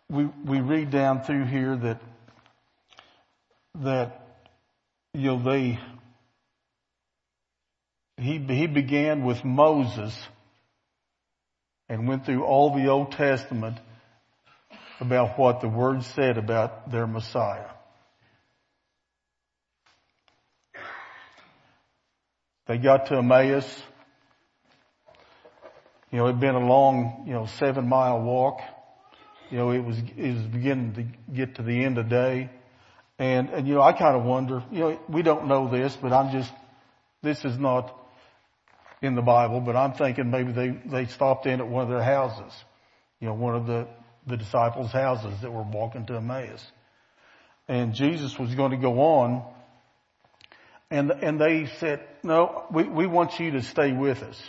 We, 0.09 0.25
we 0.45 0.61
read 0.61 0.91
down 0.91 1.23
through 1.23 1.47
here 1.47 1.77
that, 1.77 2.03
that 3.77 4.23
you 5.15 5.29
know, 5.29 5.43
they, 5.43 5.79
he, 8.23 8.39
he 8.39 8.67
began 8.67 9.25
with 9.25 9.45
Moses 9.45 10.17
and 11.89 12.09
went 12.09 12.25
through 12.25 12.45
all 12.45 12.75
the 12.75 12.89
Old 12.89 13.13
Testament 13.13 13.79
about 15.01 15.39
what 15.39 15.61
the 15.61 15.69
Word 15.69 16.05
said 16.15 16.39
about 16.39 16.91
their 16.91 17.07
Messiah. 17.07 17.69
They 22.67 22.79
got 22.79 23.07
to 23.07 23.17
Emmaus. 23.17 23.83
You 26.11 26.19
know, 26.19 26.29
it'd 26.29 26.41
been 26.41 26.55
a 26.55 26.67
long, 26.67 27.25
you 27.27 27.33
know, 27.33 27.47
seven 27.59 27.89
mile 27.89 28.23
walk. 28.23 28.61
You 29.51 29.59
know, 29.59 29.71
it 29.71 29.85
was, 29.85 29.99
it 29.99 30.35
was 30.35 30.47
beginning 30.47 30.95
to 30.95 31.35
get 31.35 31.57
to 31.57 31.63
the 31.63 31.85
end 31.85 31.99
of 31.99 32.09
the 32.09 32.11
day. 32.11 32.51
And, 33.19 33.51
and 33.51 33.69
you 33.69 33.75
know, 33.75 33.83
I 33.83 33.93
kind 33.93 34.17
of 34.17 34.25
wonder, 34.25 34.63
you 34.71 34.81
know, 34.81 35.01
we 35.09 35.23
don't 35.23 35.47
know 35.49 35.69
this, 35.69 35.97
but 36.01 36.13
I'm 36.13 36.33
just, 36.33 36.53
this 37.23 37.45
is 37.45 37.59
not 37.59 37.95
in 39.03 39.15
the 39.15 39.23
Bible, 39.23 39.61
but 39.61 39.77
I'm 39.77 39.93
thinking 39.93 40.31
maybe 40.31 40.53
they, 40.53 40.69
they 40.69 41.07
stopped 41.07 41.47
in 41.47 41.61
at 41.61 41.67
one 41.67 41.83
of 41.83 41.89
their 41.89 42.03
houses. 42.03 42.53
You 43.21 43.29
know, 43.29 43.35
one 43.35 43.55
of 43.55 43.67
the, 43.67 43.89
the 44.27 44.37
disciples' 44.37 44.93
houses 44.93 45.41
that 45.43 45.51
were 45.51 45.63
walking 45.63 46.07
to 46.07 46.17
Emmaus. 46.17 46.65
And 47.69 47.95
Jesus 47.95 48.39
was 48.39 48.55
going 48.55 48.71
to 48.71 48.77
go 48.77 49.01
on 49.01 49.45
and, 50.93 51.11
and 51.11 51.41
they 51.41 51.67
said, 51.79 52.07
no, 52.23 52.67
we, 52.71 52.85
we 52.85 53.07
want 53.07 53.41
you 53.41 53.53
to 53.53 53.63
stay 53.63 53.93
with 53.93 54.23
us. 54.23 54.41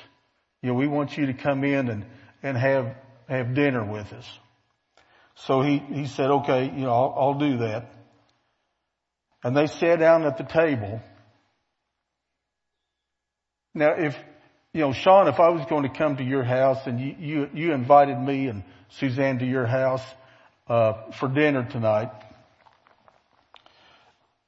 You 0.62 0.70
know, 0.70 0.76
we 0.76 0.88
want 0.88 1.18
you 1.18 1.28
to 1.28 1.34
come 1.34 1.64
in 1.64 1.88
and, 1.88 2.06
and 2.44 2.58
have, 2.58 2.98
have 3.30 3.56
dinner 3.56 3.82
with 3.82 4.12
us. 4.12 4.28
So 5.36 5.62
he, 5.62 5.78
he 5.78 6.06
said, 6.06 6.30
okay, 6.30 6.66
you 6.66 6.82
know, 6.82 6.92
I'll, 6.92 7.16
I'll 7.18 7.40
do 7.40 7.60
that. 7.60 7.94
And 9.42 9.56
they 9.56 9.68
sat 9.68 10.00
down 10.00 10.26
at 10.26 10.38
the 10.38 10.44
table. 10.44 11.02
Now 13.74 13.94
if, 13.98 14.18
you 14.74 14.82
know, 14.82 14.92
Sean, 14.92 15.28
if 15.28 15.40
I 15.40 15.50
was 15.50 15.66
going 15.70 15.84
to 15.84 15.96
come 15.96 16.18
to 16.18 16.24
your 16.24 16.44
house 16.44 16.80
and 16.88 17.00
you, 17.00 17.16
you, 17.20 17.50
you 17.54 17.74
invited 17.74 18.20
me 18.20 18.48
and 18.48 18.64
Suzanne 18.98 19.38
to 19.40 19.46
your 19.46 19.68
house, 19.68 20.02
uh, 20.68 21.12
for 21.20 21.28
dinner 21.28 21.68
tonight, 21.72 22.10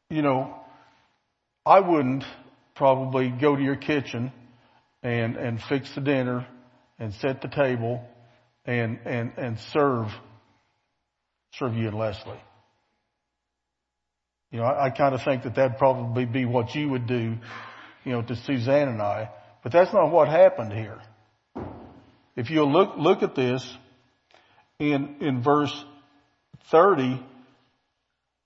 you 0.10 0.24
know, 0.24 0.56
I 1.64 1.80
wouldn't 1.80 2.24
probably 2.76 3.30
go 3.30 3.56
to 3.56 3.62
your 3.62 3.76
kitchen 3.76 4.32
and, 5.04 5.36
and 5.36 5.62
fix 5.62 5.94
the 5.94 6.02
dinner 6.02 6.48
and 6.98 7.14
set 7.16 7.42
the 7.42 7.48
table 7.48 8.04
and, 8.66 9.00
and, 9.06 9.34
and 9.38 9.60
serve, 9.74 10.08
serve 11.54 11.76
you 11.76 11.88
and 11.88 11.98
Leslie. 11.98 12.42
You 14.52 14.60
know, 14.60 14.66
I, 14.66 14.86
I 14.86 14.90
kind 14.90 15.14
of 15.14 15.22
think 15.24 15.44
that 15.44 15.56
that'd 15.56 15.78
probably 15.78 16.26
be 16.26 16.46
what 16.46 16.74
you 16.74 16.90
would 16.90 17.06
do, 17.06 17.36
you 18.04 18.12
know, 18.12 18.24
to 18.24 18.36
Suzanne 18.36 18.88
and 18.88 19.02
I, 19.02 19.30
but 19.66 19.72
that's 19.72 19.92
not 19.92 20.12
what 20.12 20.28
happened 20.28 20.72
here. 20.72 21.00
If 22.36 22.52
you 22.52 22.66
look, 22.66 22.98
look 23.00 23.24
at 23.24 23.34
this 23.34 23.68
in, 24.78 25.16
in 25.22 25.42
verse 25.42 25.74
30, 26.70 27.20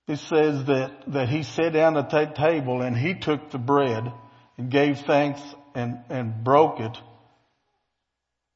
it 0.07 0.15
says 0.15 0.63
that, 0.67 0.93
that 1.07 1.27
he 1.27 1.43
sat 1.43 1.73
down 1.73 1.97
at 1.97 2.09
the 2.09 2.25
table 2.27 2.81
and 2.81 2.95
he 2.95 3.15
took 3.15 3.51
the 3.51 3.57
bread 3.57 4.09
and 4.57 4.71
gave 4.71 4.99
thanks 4.99 5.41
and, 5.75 5.99
and 6.07 6.41
broke 6.41 6.79
it 6.79 6.97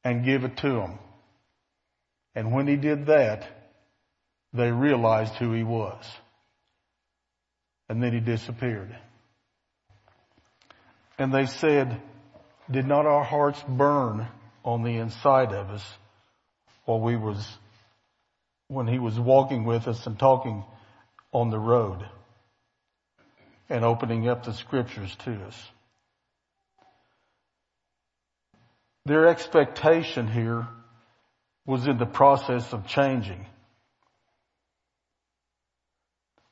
and 0.06 0.24
give 0.24 0.46
it 0.46 0.56
to 0.56 0.70
them. 0.70 1.00
And 2.34 2.54
when 2.54 2.66
he 2.66 2.78
did 2.78 3.08
that, 3.08 3.46
they 4.54 4.72
realized 4.72 5.34
who 5.34 5.52
he 5.52 5.64
was. 5.64 6.02
And 7.90 8.02
then 8.02 8.14
he 8.14 8.22
disappeared. 8.22 8.96
And 11.20 11.34
they 11.34 11.48
said, 11.48 12.02
did 12.70 12.86
not 12.88 13.06
our 13.06 13.24
hearts 13.24 13.62
burn 13.68 14.28
on 14.64 14.84
the 14.84 14.98
inside 14.98 15.54
of 15.54 15.70
us 15.70 15.86
while 16.86 17.00
we 17.00 17.16
was, 17.16 17.46
when 18.68 18.88
he 18.88 19.00
was 19.00 19.20
walking 19.20 19.66
with 19.66 19.88
us 19.88 20.06
and 20.08 20.18
talking 20.18 20.64
on 21.32 21.50
the 21.50 21.60
road 21.60 22.06
and 23.70 23.84
opening 23.84 24.28
up 24.28 24.44
the 24.44 24.54
scriptures 24.54 25.16
to 25.26 25.34
us? 25.46 25.72
Their 29.06 29.28
expectation 29.28 30.28
here 30.28 30.68
was 31.66 31.88
in 31.88 31.98
the 31.98 32.06
process 32.06 32.72
of 32.72 32.88
changing. 32.88 33.46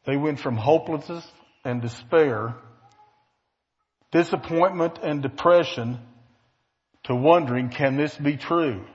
They 0.05 0.17
went 0.17 0.39
from 0.39 0.57
hopelessness 0.57 1.25
and 1.63 1.81
despair, 1.81 2.55
disappointment 4.11 4.99
and 5.01 5.21
depression 5.21 5.99
to 7.03 7.15
wondering, 7.15 7.69
can 7.69 7.97
this 7.97 8.15
be 8.15 8.37
true? 8.37 8.85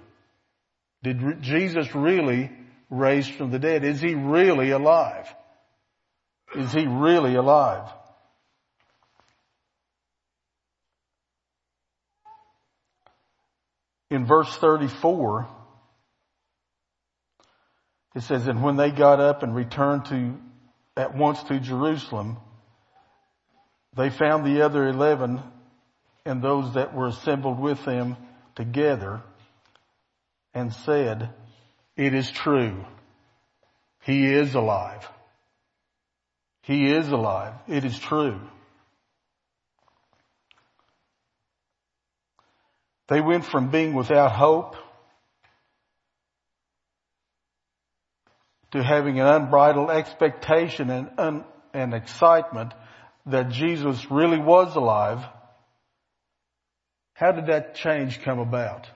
Did 1.03 1.43
Jesus 1.43 1.95
really 1.95 2.51
raise 2.91 3.29
from 3.29 3.51
the 3.51 3.59
dead? 3.59 3.85
Is 3.85 4.01
he 4.01 4.15
really 4.15 4.71
alive? 4.71 5.33
Is 6.55 6.73
he 6.73 6.87
really 6.87 7.35
alive? 7.35 7.91
in 14.11 14.25
verse 14.25 14.55
34, 14.59 15.49
it 18.15 18.23
says, 18.23 18.47
and 18.47 18.63
when 18.63 18.77
they 18.77 18.91
got 18.91 19.21
up 19.21 19.43
and 19.43 19.55
returned 19.55 20.07
to, 20.07 20.35
at 20.97 21.15
once 21.15 21.43
to 21.45 21.59
Jerusalem, 21.61 22.39
they 23.97 24.11
found 24.11 24.45
the 24.45 24.63
other 24.63 24.87
eleven 24.87 25.43
and 26.25 26.43
those 26.43 26.75
that 26.75 26.95
were 26.95 27.07
assembled 27.07 27.59
with 27.59 27.85
them 27.85 28.17
together 28.55 29.23
and 30.53 30.73
said, 30.73 31.31
it 31.97 32.15
is 32.15 32.31
true. 32.31 32.85
He 34.03 34.27
is 34.27 34.55
alive. 34.55 35.09
He 36.63 36.93
is 36.93 37.09
alive. 37.09 37.55
It 37.69 37.85
is 37.85 37.99
true. 37.99 38.41
They 43.09 43.21
went 43.21 43.45
from 43.45 43.71
being 43.71 43.95
without 43.95 44.33
hope 44.33 44.75
to 48.73 48.83
having 48.83 49.21
an 49.21 49.27
unbridled 49.27 49.91
expectation 49.91 50.91
and, 50.91 51.11
un, 51.19 51.45
and 51.73 51.95
excitement 51.95 52.75
that 53.27 53.51
Jesus 53.51 54.11
really 54.11 54.39
was 54.39 54.77
alive. 54.77 55.25
How 57.15 57.33
did 57.33 57.47
that 57.47 57.75
change 57.75 58.23
come 58.23 58.39
about? 58.39 58.87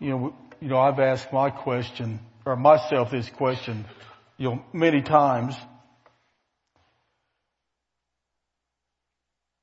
You 0.00 0.10
know, 0.10 0.36
you 0.60 0.68
know, 0.68 0.78
I've 0.78 1.00
asked 1.00 1.32
my 1.32 1.50
question, 1.50 2.20
or 2.44 2.56
myself 2.56 3.10
this 3.10 3.28
question, 3.30 3.84
you 4.38 4.50
know, 4.50 4.64
many 4.72 5.02
times. 5.02 5.56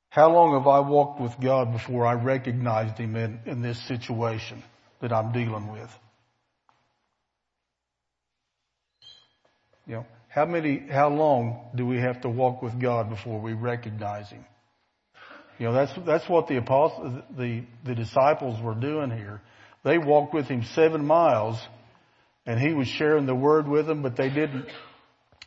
How 0.10 0.34
long 0.34 0.54
have 0.54 0.68
I 0.68 0.80
walked 0.80 1.22
with 1.22 1.40
God 1.40 1.72
before 1.72 2.06
I 2.06 2.14
recognized 2.14 2.98
Him 2.98 3.16
in, 3.16 3.40
in 3.46 3.62
this 3.62 3.82
situation 3.88 4.62
that 5.00 5.14
I'm 5.14 5.32
dealing 5.32 5.72
with? 5.72 5.98
You 9.88 9.96
know, 9.96 10.06
how 10.30 10.46
many, 10.46 10.86
how 10.90 11.10
long 11.10 11.70
do 11.76 11.86
we 11.86 11.98
have 11.98 12.22
to 12.22 12.30
walk 12.30 12.62
with 12.62 12.80
God 12.80 13.10
before 13.10 13.40
we 13.40 13.54
recognize 13.54 14.30
Him? 14.30 14.46
You 15.60 15.68
know, 15.68 15.74
that's, 15.74 15.92
that's 16.06 16.28
what 16.30 16.48
the 16.48 16.58
apostles, 16.58 17.22
the, 17.38 17.64
the 17.86 17.96
disciples 17.96 18.62
were 18.62 18.76
doing 18.76 19.12
here. 19.12 19.42
They 19.84 19.98
walked 19.98 20.34
with 20.34 20.48
Him 20.48 20.64
seven 20.74 21.06
miles 21.06 21.58
and 22.46 22.60
He 22.60 22.74
was 22.74 22.88
sharing 22.88 23.26
the 23.26 23.36
Word 23.36 23.68
with 23.68 23.88
them, 23.88 24.02
but 24.02 24.16
they 24.16 24.30
didn't, 24.30 24.68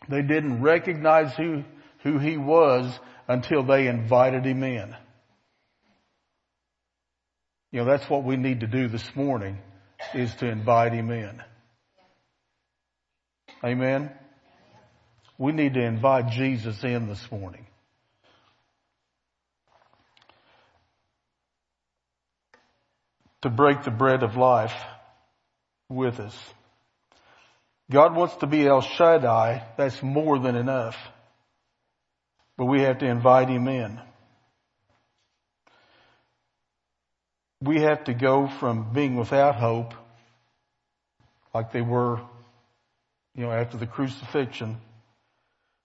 they 0.08 0.22
didn't 0.22 0.62
recognize 0.62 1.34
who, 1.36 1.64
who 2.02 2.18
He 2.18 2.36
was 2.36 2.98
until 3.28 3.64
they 3.64 3.86
invited 3.86 4.44
him 4.44 4.62
in. 4.62 4.94
You 7.72 7.80
know, 7.80 7.86
that's 7.86 8.08
what 8.08 8.24
we 8.24 8.36
need 8.36 8.60
to 8.60 8.66
do 8.66 8.88
this 8.88 9.04
morning 9.14 9.58
is 10.14 10.32
to 10.36 10.46
invite 10.46 10.92
him 10.92 11.10
in. 11.10 11.42
Amen. 13.64 14.12
We 15.36 15.52
need 15.52 15.74
to 15.74 15.82
invite 15.82 16.30
Jesus 16.30 16.82
in 16.84 17.08
this 17.08 17.30
morning. 17.30 17.66
To 23.42 23.50
break 23.50 23.82
the 23.82 23.90
bread 23.90 24.22
of 24.22 24.36
life 24.36 24.74
with 25.88 26.20
us. 26.20 26.36
God 27.90 28.14
wants 28.14 28.36
to 28.36 28.46
be 28.46 28.66
El 28.66 28.80
Shaddai. 28.80 29.62
That's 29.76 30.02
more 30.02 30.38
than 30.38 30.56
enough. 30.56 30.96
But 32.56 32.66
we 32.66 32.82
have 32.82 32.98
to 32.98 33.06
invite 33.06 33.48
him 33.48 33.68
in. 33.68 34.00
We 37.60 37.80
have 37.80 38.04
to 38.04 38.14
go 38.14 38.48
from 38.60 38.92
being 38.92 39.16
without 39.16 39.56
hope, 39.56 39.94
like 41.54 41.72
they 41.72 41.80
were, 41.80 42.20
you 43.34 43.44
know, 43.44 43.50
after 43.50 43.78
the 43.78 43.86
crucifixion, 43.86 44.76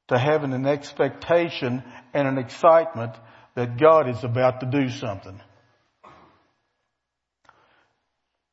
to 0.09 0.17
having 0.17 0.53
an 0.53 0.65
expectation 0.65 1.83
and 2.13 2.27
an 2.27 2.37
excitement 2.37 3.13
that 3.55 3.77
God 3.77 4.09
is 4.09 4.23
about 4.23 4.59
to 4.59 4.65
do 4.65 4.89
something. 4.89 5.39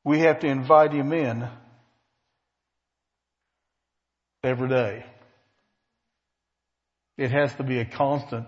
We 0.04 0.20
have 0.20 0.40
to 0.40 0.46
invite 0.46 0.92
him 0.92 1.12
in 1.12 1.48
every 4.44 4.68
day. 4.68 5.04
It 7.18 7.30
has 7.30 7.54
to 7.56 7.64
be 7.64 7.78
a 7.80 7.84
constant 7.84 8.46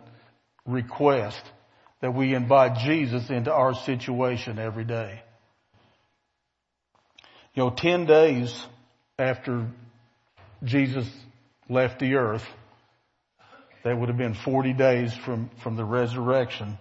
request 0.66 1.42
that 2.01 2.14
we 2.14 2.35
invite 2.35 2.79
Jesus 2.79 3.31
into 3.31 3.53
our 3.53 3.75
situation 3.75 4.59
every 4.59 4.85
day. 4.85 5.23
You 7.55 7.64
know, 7.64 7.71
10 7.71 8.05
days 8.05 8.66
after 9.18 9.66
Jesus 10.62 11.09
left 11.68 11.99
the 11.99 12.14
earth, 12.14 12.47
that 13.84 13.98
would 13.98 14.08
have 14.08 14.18
been 14.18 14.34
40 14.34 14.72
days 14.72 15.14
from, 15.14 15.50
from 15.62 15.76
the 15.76 15.84
resurrection. 15.84 16.78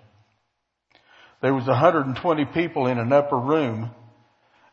There 1.41 1.53
was 1.53 1.67
120 1.67 2.45
people 2.45 2.88
in 2.88 2.97
an 2.97 3.13
upper 3.13 3.38
room 3.38 3.91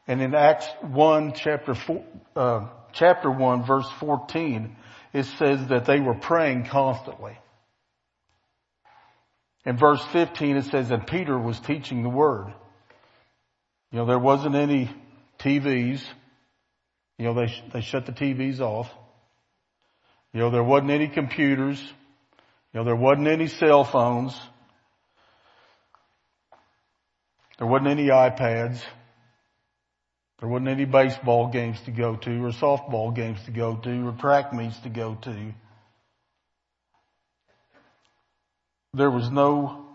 and 0.06 0.20
in 0.20 0.34
Acts 0.34 0.66
1 0.82 1.32
chapter 1.34 1.74
4, 1.74 2.04
uh, 2.37 2.66
chapter 2.92 3.30
1 3.30 3.64
verse 3.64 3.88
14, 4.00 4.76
it 5.12 5.24
says 5.24 5.66
that 5.68 5.87
they 5.87 6.00
were 6.00 6.14
praying 6.14 6.66
constantly. 6.66 7.38
In 9.64 9.78
verse 9.78 10.04
15 10.12 10.56
it 10.56 10.64
says 10.66 10.90
that 10.90 11.06
Peter 11.06 11.38
was 11.38 11.58
teaching 11.60 12.02
the 12.02 12.10
word. 12.10 12.52
You 13.90 13.98
know, 14.00 14.06
there 14.06 14.18
wasn't 14.18 14.56
any 14.56 14.90
TVs. 15.38 16.04
You 17.18 17.26
know, 17.26 17.34
they, 17.34 17.54
they 17.72 17.80
shut 17.80 18.06
the 18.06 18.12
TVs 18.12 18.60
off. 18.60 18.90
You 20.32 20.40
know, 20.40 20.50
there 20.50 20.64
wasn't 20.64 20.90
any 20.90 21.08
computers. 21.08 21.80
You 22.74 22.80
know, 22.80 22.84
there 22.87 22.96
wasn't 22.96 23.28
any 23.28 23.46
cell 23.46 23.84
phones. 23.84 24.37
There 27.58 27.68
wasn't 27.68 27.88
any 27.88 28.08
iPads. 28.08 28.80
There 30.40 30.48
wasn't 30.48 30.68
any 30.70 30.84
baseball 30.84 31.52
games 31.52 31.78
to 31.84 31.92
go 31.92 32.16
to 32.16 32.30
or 32.44 32.50
softball 32.50 33.14
games 33.14 33.38
to 33.46 33.52
go 33.52 33.76
to 33.76 34.08
or 34.08 34.12
track 34.18 34.52
meets 34.52 34.78
to 34.80 34.88
go 34.88 35.16
to. 35.22 35.54
There 38.92 39.10
was 39.10 39.30
no 39.30 39.87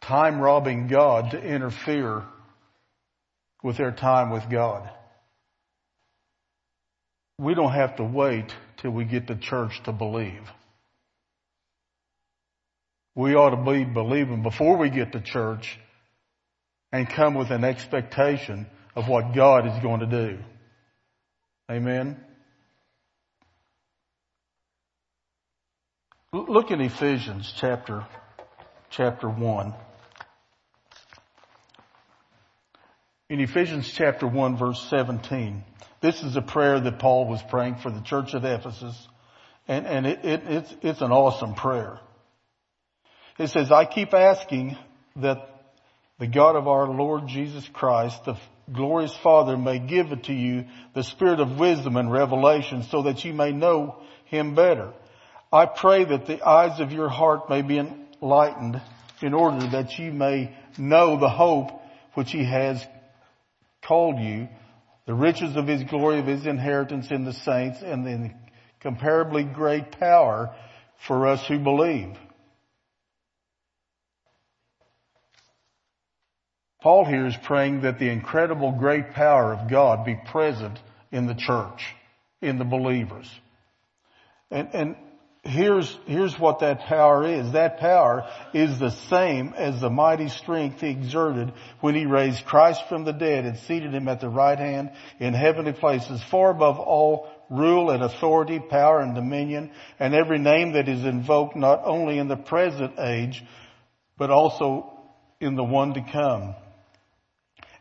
time 0.00 0.40
robbing 0.40 0.88
God 0.88 1.30
to 1.30 1.40
interfere 1.40 2.24
with 3.62 3.76
their 3.76 3.92
time 3.92 4.30
with 4.30 4.50
God. 4.50 4.90
We 7.38 7.54
don't 7.54 7.72
have 7.72 7.96
to 7.96 8.04
wait 8.04 8.52
till 8.78 8.90
we 8.90 9.04
get 9.04 9.28
to 9.28 9.36
church 9.36 9.80
to 9.84 9.92
believe. 9.92 10.42
We 13.14 13.34
ought 13.34 13.50
to 13.50 13.72
be 13.72 13.84
believing 13.84 14.42
before 14.42 14.76
we 14.76 14.90
get 14.90 15.12
to 15.12 15.20
church 15.20 15.78
and 16.90 17.08
come 17.08 17.34
with 17.34 17.50
an 17.50 17.64
expectation 17.64 18.66
of 18.96 19.08
what 19.08 19.34
God 19.34 19.66
is 19.66 19.82
going 19.82 20.00
to 20.00 20.06
do. 20.06 20.38
Amen. 21.70 22.20
Look 26.32 26.72
in 26.72 26.80
Ephesians 26.80 27.52
chapter, 27.56 28.04
chapter 28.90 29.28
1. 29.28 29.74
In 33.30 33.40
Ephesians 33.40 33.90
chapter 33.96 34.26
1 34.26 34.56
verse 34.58 34.84
17, 34.90 35.64
this 36.00 36.22
is 36.22 36.36
a 36.36 36.42
prayer 36.42 36.80
that 36.80 36.98
Paul 36.98 37.28
was 37.28 37.40
praying 37.48 37.76
for 37.76 37.90
the 37.90 38.00
church 38.00 38.34
at 38.34 38.44
Ephesus. 38.44 39.08
And, 39.66 39.86
and 39.86 40.06
it, 40.06 40.24
it, 40.24 40.42
it's, 40.46 40.74
it's 40.82 41.00
an 41.00 41.12
awesome 41.12 41.54
prayer. 41.54 42.00
It 43.38 43.48
says, 43.48 43.72
I 43.72 43.84
keep 43.84 44.14
asking 44.14 44.76
that 45.16 45.38
the 46.18 46.26
God 46.28 46.54
of 46.54 46.68
our 46.68 46.86
Lord 46.88 47.26
Jesus 47.26 47.68
Christ, 47.72 48.24
the 48.24 48.36
glorious 48.72 49.14
Father, 49.22 49.56
may 49.56 49.80
give 49.80 50.12
it 50.12 50.24
to 50.24 50.32
you 50.32 50.66
the 50.94 51.02
spirit 51.02 51.40
of 51.40 51.58
wisdom 51.58 51.96
and 51.96 52.10
revelation 52.10 52.84
so 52.84 53.02
that 53.02 53.24
you 53.24 53.32
may 53.32 53.50
know 53.50 53.96
him 54.26 54.54
better. 54.54 54.92
I 55.52 55.66
pray 55.66 56.04
that 56.04 56.26
the 56.26 56.46
eyes 56.46 56.80
of 56.80 56.92
your 56.92 57.08
heart 57.08 57.50
may 57.50 57.62
be 57.62 57.78
enlightened 57.78 58.80
in 59.20 59.34
order 59.34 59.66
that 59.70 59.98
you 59.98 60.12
may 60.12 60.56
know 60.78 61.18
the 61.18 61.28
hope 61.28 61.70
which 62.14 62.30
he 62.30 62.44
has 62.44 62.84
called 63.82 64.18
you, 64.18 64.48
the 65.06 65.14
riches 65.14 65.56
of 65.56 65.66
his 65.66 65.82
glory 65.84 66.20
of 66.20 66.26
his 66.26 66.46
inheritance 66.46 67.10
in 67.10 67.24
the 67.24 67.32
saints 67.32 67.82
and 67.82 68.06
the 68.06 68.32
incomparably 68.80 69.44
great 69.44 69.92
power 69.98 70.54
for 71.06 71.26
us 71.26 71.44
who 71.46 71.58
believe. 71.58 72.16
Paul 76.84 77.06
here 77.06 77.26
is 77.26 77.36
praying 77.44 77.80
that 77.80 77.98
the 77.98 78.10
incredible 78.10 78.72
great 78.72 79.14
power 79.14 79.54
of 79.54 79.70
God 79.70 80.04
be 80.04 80.16
present 80.16 80.78
in 81.10 81.26
the 81.26 81.34
church, 81.34 81.94
in 82.42 82.58
the 82.58 82.64
believers. 82.66 83.26
And, 84.50 84.68
and 84.74 84.96
here's, 85.44 85.98
here's 86.04 86.38
what 86.38 86.58
that 86.58 86.80
power 86.80 87.26
is. 87.26 87.52
That 87.52 87.78
power 87.80 88.28
is 88.52 88.78
the 88.78 88.90
same 88.90 89.54
as 89.56 89.80
the 89.80 89.88
mighty 89.88 90.28
strength 90.28 90.82
he 90.82 90.90
exerted 90.90 91.54
when 91.80 91.94
he 91.94 92.04
raised 92.04 92.44
Christ 92.44 92.86
from 92.86 93.06
the 93.06 93.14
dead 93.14 93.46
and 93.46 93.56
seated 93.60 93.94
him 93.94 94.06
at 94.06 94.20
the 94.20 94.28
right 94.28 94.58
hand 94.58 94.90
in 95.18 95.32
heavenly 95.32 95.72
places, 95.72 96.22
far 96.24 96.50
above 96.50 96.78
all 96.78 97.30
rule 97.48 97.88
and 97.88 98.02
authority, 98.02 98.58
power 98.58 99.00
and 99.00 99.14
dominion, 99.14 99.70
and 99.98 100.14
every 100.14 100.38
name 100.38 100.72
that 100.74 100.90
is 100.90 101.06
invoked 101.06 101.56
not 101.56 101.80
only 101.86 102.18
in 102.18 102.28
the 102.28 102.36
present 102.36 102.98
age, 102.98 103.42
but 104.18 104.28
also 104.28 104.92
in 105.40 105.54
the 105.54 105.64
one 105.64 105.94
to 105.94 106.02
come. 106.12 106.54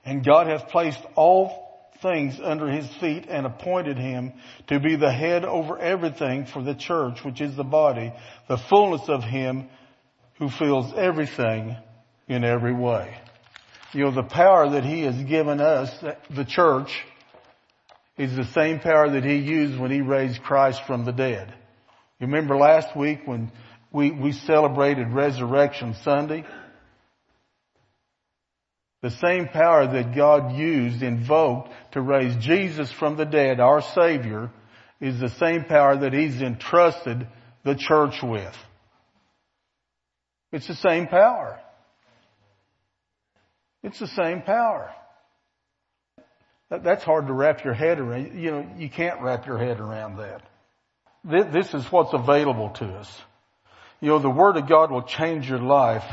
And 0.05 0.23
God 0.23 0.47
hath 0.47 0.69
placed 0.69 1.01
all 1.15 1.63
things 2.01 2.39
under 2.43 2.69
his 2.69 2.87
feet 2.95 3.25
and 3.29 3.45
appointed 3.45 3.97
him 3.97 4.33
to 4.67 4.79
be 4.79 4.95
the 4.95 5.11
head 5.11 5.45
over 5.45 5.79
everything 5.79 6.45
for 6.45 6.61
the 6.61 6.75
church, 6.75 7.23
which 7.23 7.39
is 7.41 7.55
the 7.55 7.63
body, 7.63 8.13
the 8.47 8.57
fullness 8.57 9.07
of 9.07 9.23
him 9.23 9.69
who 10.37 10.49
fills 10.49 10.93
everything 10.93 11.77
in 12.27 12.43
every 12.43 12.73
way. 12.73 13.17
You 13.93 14.05
know, 14.05 14.11
the 14.11 14.23
power 14.23 14.71
that 14.71 14.83
he 14.83 15.01
has 15.01 15.15
given 15.23 15.61
us, 15.61 15.89
the 16.29 16.45
church, 16.45 17.05
is 18.17 18.35
the 18.35 18.45
same 18.45 18.79
power 18.79 19.09
that 19.09 19.23
he 19.23 19.37
used 19.37 19.79
when 19.79 19.91
he 19.91 20.01
raised 20.01 20.43
Christ 20.43 20.81
from 20.85 21.05
the 21.05 21.11
dead. 21.11 21.53
You 22.19 22.27
remember 22.27 22.57
last 22.57 22.95
week 22.95 23.21
when 23.25 23.51
we, 23.91 24.11
we 24.11 24.31
celebrated 24.31 25.11
Resurrection 25.11 25.95
Sunday? 26.03 26.43
The 29.03 29.11
same 29.11 29.49
power 29.49 29.85
that 29.85 30.15
God 30.15 30.55
used, 30.55 31.03
invoked 31.03 31.69
to 31.91 32.01
raise 32.01 32.37
Jesus 32.37 32.89
from 32.89 33.17
the 33.17 33.25
dead, 33.25 33.59
our 33.59 33.81
Savior, 33.81 34.49
is 35.01 35.19
the 35.19 35.27
same 35.27 35.65
power 35.65 35.97
that 35.97 36.13
He's 36.13 36.41
entrusted 36.41 37.27
the 37.65 37.75
church 37.75 38.23
with. 38.23 38.55
It's 40.53 40.67
the 40.67 40.75
same 40.75 41.07
power. 41.07 41.59
It's 43.83 43.99
the 43.99 44.07
same 44.07 44.41
power. 44.41 44.89
That's 46.69 47.03
hard 47.03 47.27
to 47.27 47.33
wrap 47.33 47.65
your 47.65 47.73
head 47.73 47.99
around. 47.99 48.41
You 48.41 48.51
know, 48.51 48.69
you 48.77 48.89
can't 48.89 49.21
wrap 49.21 49.45
your 49.45 49.57
head 49.57 49.81
around 49.81 50.19
that. 50.19 50.43
This 51.51 51.73
is 51.73 51.83
what's 51.91 52.13
available 52.13 52.69
to 52.75 52.85
us. 52.85 53.21
You 53.99 54.11
know, 54.11 54.19
the 54.19 54.29
Word 54.29 54.55
of 54.55 54.69
God 54.69 54.91
will 54.91 55.03
change 55.03 55.49
your 55.49 55.59
life 55.59 56.05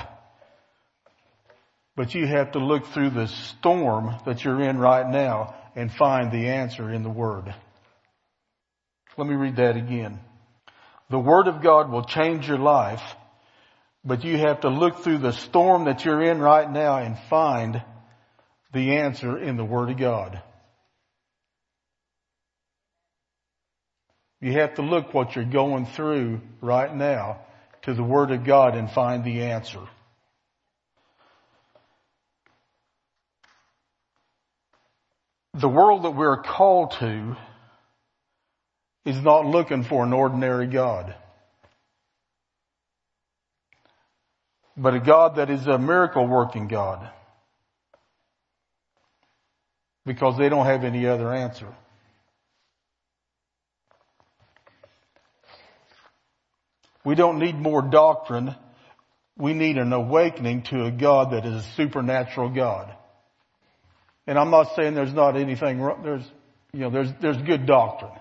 but 2.00 2.14
you 2.14 2.26
have 2.26 2.52
to 2.52 2.58
look 2.58 2.86
through 2.86 3.10
the 3.10 3.26
storm 3.26 4.16
that 4.24 4.42
you're 4.42 4.62
in 4.62 4.78
right 4.78 5.06
now 5.06 5.54
and 5.76 5.92
find 5.92 6.32
the 6.32 6.48
answer 6.48 6.90
in 6.90 7.02
the 7.02 7.10
Word. 7.10 7.54
Let 9.18 9.26
me 9.26 9.34
read 9.34 9.56
that 9.56 9.76
again. 9.76 10.18
The 11.10 11.18
Word 11.18 11.46
of 11.46 11.62
God 11.62 11.92
will 11.92 12.04
change 12.04 12.48
your 12.48 12.56
life, 12.56 13.02
but 14.02 14.24
you 14.24 14.38
have 14.38 14.60
to 14.60 14.70
look 14.70 15.00
through 15.00 15.18
the 15.18 15.32
storm 15.32 15.84
that 15.84 16.06
you're 16.06 16.22
in 16.22 16.40
right 16.40 16.72
now 16.72 16.96
and 16.96 17.18
find 17.28 17.82
the 18.72 18.96
answer 18.96 19.36
in 19.36 19.58
the 19.58 19.64
Word 19.66 19.90
of 19.90 19.98
God. 19.98 20.40
You 24.40 24.52
have 24.52 24.76
to 24.76 24.82
look 24.82 25.12
what 25.12 25.36
you're 25.36 25.44
going 25.44 25.84
through 25.84 26.40
right 26.62 26.96
now 26.96 27.40
to 27.82 27.92
the 27.92 28.02
Word 28.02 28.30
of 28.30 28.46
God 28.46 28.74
and 28.74 28.90
find 28.90 29.22
the 29.22 29.42
answer. 29.42 29.86
The 35.54 35.68
world 35.68 36.04
that 36.04 36.12
we're 36.12 36.42
called 36.42 36.92
to 37.00 37.36
is 39.04 39.20
not 39.22 39.46
looking 39.46 39.82
for 39.84 40.04
an 40.04 40.12
ordinary 40.12 40.66
God. 40.66 41.14
But 44.76 44.94
a 44.94 45.00
God 45.00 45.36
that 45.36 45.50
is 45.50 45.66
a 45.66 45.78
miracle 45.78 46.26
working 46.26 46.68
God. 46.68 47.10
Because 50.06 50.38
they 50.38 50.48
don't 50.48 50.66
have 50.66 50.84
any 50.84 51.06
other 51.06 51.32
answer. 51.32 51.68
We 57.04 57.14
don't 57.14 57.38
need 57.38 57.56
more 57.56 57.82
doctrine. 57.82 58.54
We 59.36 59.54
need 59.54 59.78
an 59.78 59.92
awakening 59.92 60.62
to 60.64 60.84
a 60.84 60.90
God 60.90 61.32
that 61.32 61.46
is 61.46 61.54
a 61.54 61.68
supernatural 61.76 62.50
God. 62.50 62.94
And 64.26 64.38
I'm 64.38 64.50
not 64.50 64.74
saying 64.76 64.94
there's 64.94 65.14
not 65.14 65.36
anything 65.36 65.80
wrong. 65.80 66.02
There's, 66.02 66.24
you 66.72 66.80
know, 66.80 66.90
there's, 66.90 67.10
there's 67.20 67.36
good 67.38 67.66
doctrine. 67.66 68.12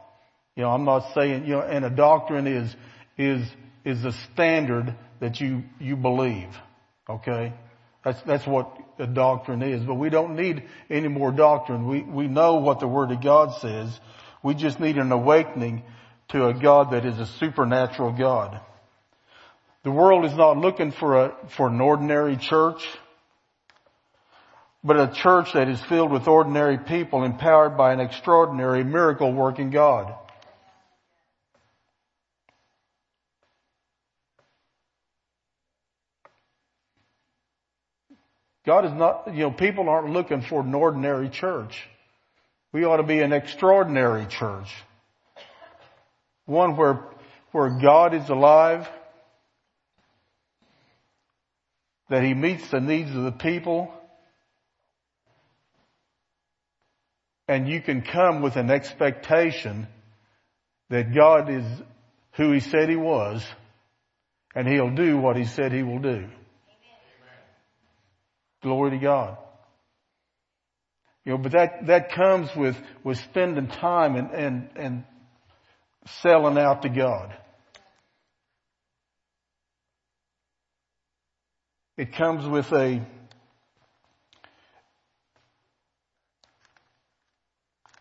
You 0.56 0.64
know, 0.64 0.72
I'm 0.72 0.86
not 0.86 1.14
saying, 1.14 1.46
you 1.46 1.54
know, 1.54 1.62
and 1.62 1.86
a 1.86 1.90
doctrine 1.90 2.48
is, 2.48 2.76
is, 3.18 3.48
is 3.86 4.04
a 4.04 4.12
standard 4.34 4.96
that 5.20 5.40
you, 5.40 5.64
you 5.80 5.96
believe. 5.96 6.50
Okay? 7.10 7.54
That's, 8.04 8.22
that's 8.24 8.48
what 8.48 8.78
a 8.98 9.08
doctrine 9.08 9.62
is. 9.62 9.84
But 9.84 9.96
we 9.96 10.10
don't 10.10 10.36
need 10.36 10.64
any 10.90 11.08
more 11.08 11.32
doctrine. 11.32 11.88
We, 11.88 12.02
we 12.02 12.28
know 12.28 12.56
what 12.56 12.80
the 12.80 12.88
Word 12.88 13.12
of 13.12 13.24
God 13.24 13.60
says. 13.62 13.98
We 14.44 14.56
just 14.56 14.80
need 14.80 14.98
an 14.98 15.12
awakening 15.12 15.84
to 16.30 16.48
a 16.48 16.54
God 16.54 16.92
that 16.92 17.06
is 17.06 17.20
a 17.20 17.26
supernatural 17.26 18.14
God. 18.14 18.60
The 19.84 19.92
world 19.92 20.26
is 20.26 20.36
not 20.36 20.58
looking 20.58 20.92
for 20.92 21.26
a, 21.26 21.36
for 21.56 21.68
an 21.68 21.80
ordinary 21.80 22.38
church 22.38 22.82
but 24.84 24.98
a 24.98 25.08
church 25.14 25.54
that 25.54 25.68
is 25.68 25.82
filled 25.82 26.12
with 26.12 26.28
ordinary 26.28 26.78
people 26.78 27.24
empowered 27.24 27.76
by 27.76 27.94
an 27.94 28.00
extraordinary 28.00 28.84
miracle 28.84 29.32
working 29.32 29.70
God. 29.70 30.14
God 38.66 38.86
is 38.86 38.94
not, 38.94 39.34
you 39.34 39.42
know, 39.42 39.52
people 39.52 39.90
aren't 39.90 40.14
looking 40.14 40.42
for 40.42 40.62
an 40.62 40.74
ordinary 40.74 41.30
church. 41.30 41.88
We 42.72 42.86
ought 42.86 42.98
to 42.98 43.04
be 43.04 43.20
an 43.22 43.34
extraordinary 43.34 44.28
church. 44.28 44.70
One 46.46 46.78
where, 46.78 47.04
where 47.52 47.70
God 47.82 48.14
is 48.14 48.30
alive, 48.30 48.88
that 52.10 52.24
He 52.24 52.34
meets 52.34 52.70
the 52.70 52.80
needs 52.80 53.10
of 53.16 53.24
the 53.24 53.32
people, 53.32 53.92
and 57.50 57.68
you 57.68 57.82
can 57.82 58.02
come 58.04 58.42
with 58.44 58.56
an 58.58 58.70
expectation 58.70 59.88
that 60.92 61.14
God 61.16 61.50
is 61.50 61.66
who 62.34 62.52
He 62.52 62.60
said 62.60 62.90
He 62.90 62.96
was, 62.96 63.44
and 64.54 64.68
He'll 64.68 64.94
do 64.94 65.18
what 65.18 65.36
He 65.36 65.46
said 65.46 65.74
He 65.74 65.82
will 65.82 65.98
do. 65.98 66.10
Amen. 66.10 66.30
Glory 68.62 68.92
to 68.92 68.98
God. 68.98 69.38
You 71.26 71.34
know, 71.34 71.38
but 71.40 71.52
that, 71.54 71.88
that 71.88 72.12
comes 72.12 72.56
with, 72.56 72.78
with 73.04 73.18
spending 73.18 73.68
time 73.68 74.16
and, 74.16 74.30
and, 74.32 74.70
and 74.76 75.04
selling 76.22 76.58
out 76.58 76.84
to 76.84 76.90
God. 76.90 77.36
It 81.98 82.14
comes 82.14 82.48
with 82.48 82.72
a 82.74 83.02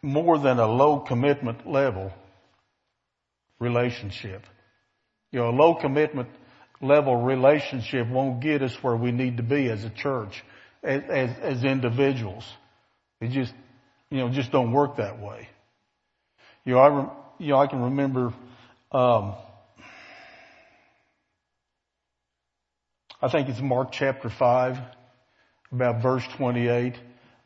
more 0.02 0.38
than 0.38 0.58
a 0.58 0.66
low 0.66 1.00
commitment 1.00 1.66
level 1.66 2.12
relationship. 3.58 4.44
You 5.32 5.40
know, 5.40 5.50
a 5.50 5.56
low 5.56 5.74
commitment 5.74 6.28
level 6.80 7.16
relationship 7.16 8.08
won't 8.08 8.40
get 8.40 8.62
us 8.62 8.76
where 8.82 8.96
we 8.96 9.12
need 9.12 9.38
to 9.38 9.42
be 9.42 9.68
as 9.68 9.84
a 9.84 9.90
church, 9.90 10.42
as, 10.82 11.02
as, 11.08 11.30
as 11.40 11.64
individuals. 11.64 12.44
It 13.20 13.30
just, 13.30 13.52
you 14.10 14.18
know, 14.18 14.30
just 14.30 14.52
don't 14.52 14.72
work 14.72 14.96
that 14.96 15.20
way. 15.20 15.48
You 16.64 16.74
know, 16.74 16.78
I, 16.80 17.10
you 17.38 17.48
know, 17.48 17.58
I 17.58 17.66
can 17.66 17.82
remember, 17.82 18.32
um, 18.92 19.34
I 23.20 23.28
think 23.30 23.48
it's 23.48 23.60
Mark 23.60 23.88
chapter 23.92 24.30
5, 24.30 24.76
about 25.72 26.02
verse 26.02 26.22
28. 26.36 26.94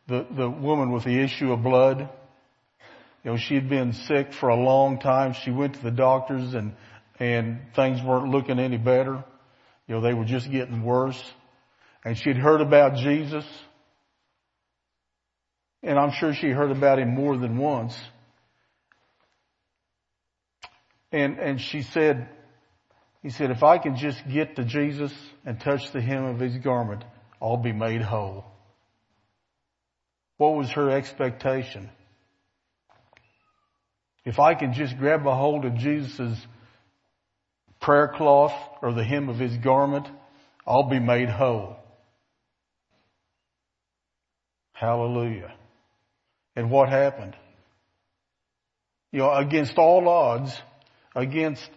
The, 0.09 0.27
the 0.31 0.51
woman 0.51 0.93
with 0.93 1.05
the 1.05 1.19
issue 1.19 1.53
of 1.53 1.63
blood, 1.63 2.11
you 3.25 3.31
know, 3.31 3.37
she 3.37 3.55
had 3.55 3.69
been 3.69 3.93
sick 3.93 4.33
for 4.33 4.49
a 4.49 4.57
long 4.57 4.99
time. 4.99 5.35
She 5.45 5.51
went 5.51 5.75
to 5.75 5.83
the 5.83 5.91
doctors 5.93 6.55
and, 6.55 6.75
and 7.21 7.61
things 7.77 8.03
weren't 8.03 8.31
looking 8.31 8.59
any 8.59 8.79
better. 8.79 9.25
You 9.87 9.95
know, 9.95 10.01
they 10.01 10.15
were 10.15 10.25
just 10.25 10.51
getting 10.51 10.83
worse. 10.83 11.23
And 12.05 12.19
she'd 12.19 12.37
heard 12.37 12.61
about 12.61 12.97
Jesus. 12.97 13.45
And 15.85 15.99
I'm 15.99 16.11
sure 16.13 16.35
she 16.35 16.49
heard 16.49 16.73
about 16.73 16.99
him 16.99 17.15
more 17.15 17.37
than 17.37 17.59
once. 17.59 17.97
And, 21.13 21.39
and 21.39 21.61
she 21.61 21.83
said, 21.83 22.29
he 23.23 23.31
said, 23.31 23.53
if 23.53 23.63
I 23.63 23.79
can 23.79 23.97
just 23.97 24.19
get 24.29 24.57
to 24.57 24.65
Jesus 24.65 25.13
and 25.45 25.61
touch 25.61 25.93
the 25.93 26.01
hem 26.01 26.25
of 26.25 26.41
his 26.41 26.57
garment, 26.59 27.05
I'll 27.41 27.57
be 27.57 27.73
made 27.73 28.03
whole. 28.03 28.45
What 30.39 30.57
was 30.57 30.71
her 30.73 30.91
expectation? 30.91 31.91
If 34.25 34.39
I 34.39 34.55
can 34.55 34.73
just 34.73 34.97
grab 34.99 35.27
a 35.27 35.35
hold 35.35 35.65
of 35.65 35.77
Jesus' 35.77 36.39
prayer 37.81 38.09
cloth 38.09 38.55
or 38.81 38.93
the 38.93 39.05
hem 39.05 39.29
of 39.29 39.39
his 39.39 39.57
garment, 39.59 40.09
I'll 40.67 40.89
be 40.89 41.01
made 41.01 41.29
whole. 41.29 41.77
Hallelujah. 44.73 45.53
And 46.55 46.71
what 46.71 46.89
happened? 46.89 47.37
You 49.11 49.21
know, 49.21 49.33
against 49.33 49.77
all 49.77 50.09
odds, 50.09 50.57
against, 51.15 51.69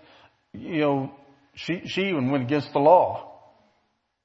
you 0.53 0.79
know, 0.79 1.11
she, 1.55 1.81
she 1.85 2.01
even 2.03 2.31
went 2.31 2.43
against 2.43 2.71
the 2.73 2.79
law. 2.79 3.31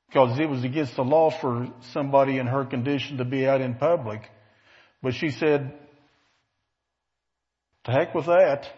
Because 0.08 0.38
it 0.40 0.48
was 0.48 0.64
against 0.64 0.96
the 0.96 1.04
law 1.04 1.30
for 1.30 1.68
somebody 1.92 2.38
in 2.38 2.46
her 2.46 2.64
condition 2.64 3.18
to 3.18 3.24
be 3.24 3.46
out 3.46 3.60
in 3.60 3.74
public. 3.74 4.22
But 5.02 5.14
she 5.14 5.30
said, 5.30 5.72
to 7.84 7.92
heck 7.92 8.14
with 8.14 8.26
that. 8.26 8.68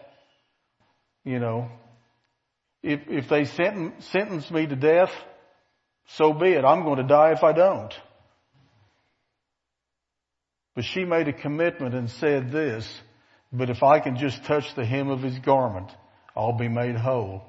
You 1.23 1.39
know, 1.39 1.69
if, 2.81 3.01
if 3.07 3.29
they 3.29 3.45
sentence, 3.45 4.05
sentence 4.07 4.51
me 4.51 4.67
to 4.67 4.75
death, 4.75 5.11
so 6.09 6.33
be 6.33 6.49
it. 6.49 6.65
I'm 6.65 6.83
going 6.83 6.97
to 6.97 7.07
die 7.07 7.31
if 7.31 7.43
I 7.43 7.53
don't. 7.53 7.93
But 10.75 10.85
she 10.85 11.05
made 11.05 11.27
a 11.27 11.33
commitment 11.33 11.93
and 11.93 12.09
said 12.09 12.51
this, 12.51 13.01
but 13.51 13.69
if 13.69 13.83
I 13.83 13.99
can 13.99 14.17
just 14.17 14.43
touch 14.45 14.73
the 14.75 14.85
hem 14.85 15.09
of 15.09 15.21
his 15.21 15.37
garment, 15.39 15.91
I'll 16.35 16.57
be 16.57 16.67
made 16.67 16.95
whole. 16.95 17.43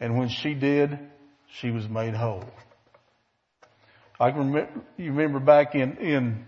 And 0.00 0.18
when 0.18 0.28
she 0.28 0.54
did, 0.54 0.98
she 1.58 1.70
was 1.70 1.88
made 1.88 2.14
whole. 2.14 2.44
I 4.18 4.30
can 4.30 4.52
remember, 4.52 4.82
you 4.96 5.12
remember 5.12 5.40
back 5.40 5.74
in, 5.74 5.96
in 5.98 6.44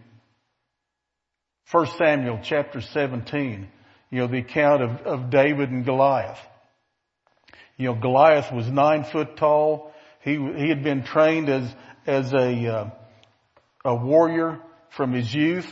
1 1.70 1.86
Samuel 1.98 2.40
chapter 2.42 2.80
17, 2.80 3.68
you 4.12 4.18
know, 4.18 4.26
the 4.26 4.38
account 4.38 4.82
of, 4.82 4.90
of 5.06 5.30
David 5.30 5.70
and 5.70 5.86
Goliath. 5.86 6.38
You 7.78 7.86
know, 7.86 7.94
Goliath 7.94 8.52
was 8.52 8.68
nine 8.68 9.04
foot 9.10 9.38
tall. 9.38 9.92
He, 10.20 10.32
he 10.36 10.68
had 10.68 10.84
been 10.84 11.02
trained 11.02 11.48
as, 11.48 11.74
as 12.06 12.30
a, 12.34 12.66
uh, 12.66 12.90
a 13.86 13.94
warrior 13.96 14.60
from 14.90 15.14
his 15.14 15.32
youth. 15.34 15.66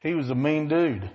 He 0.00 0.12
was 0.12 0.28
a 0.28 0.34
mean 0.34 0.68
dude. 0.68 1.10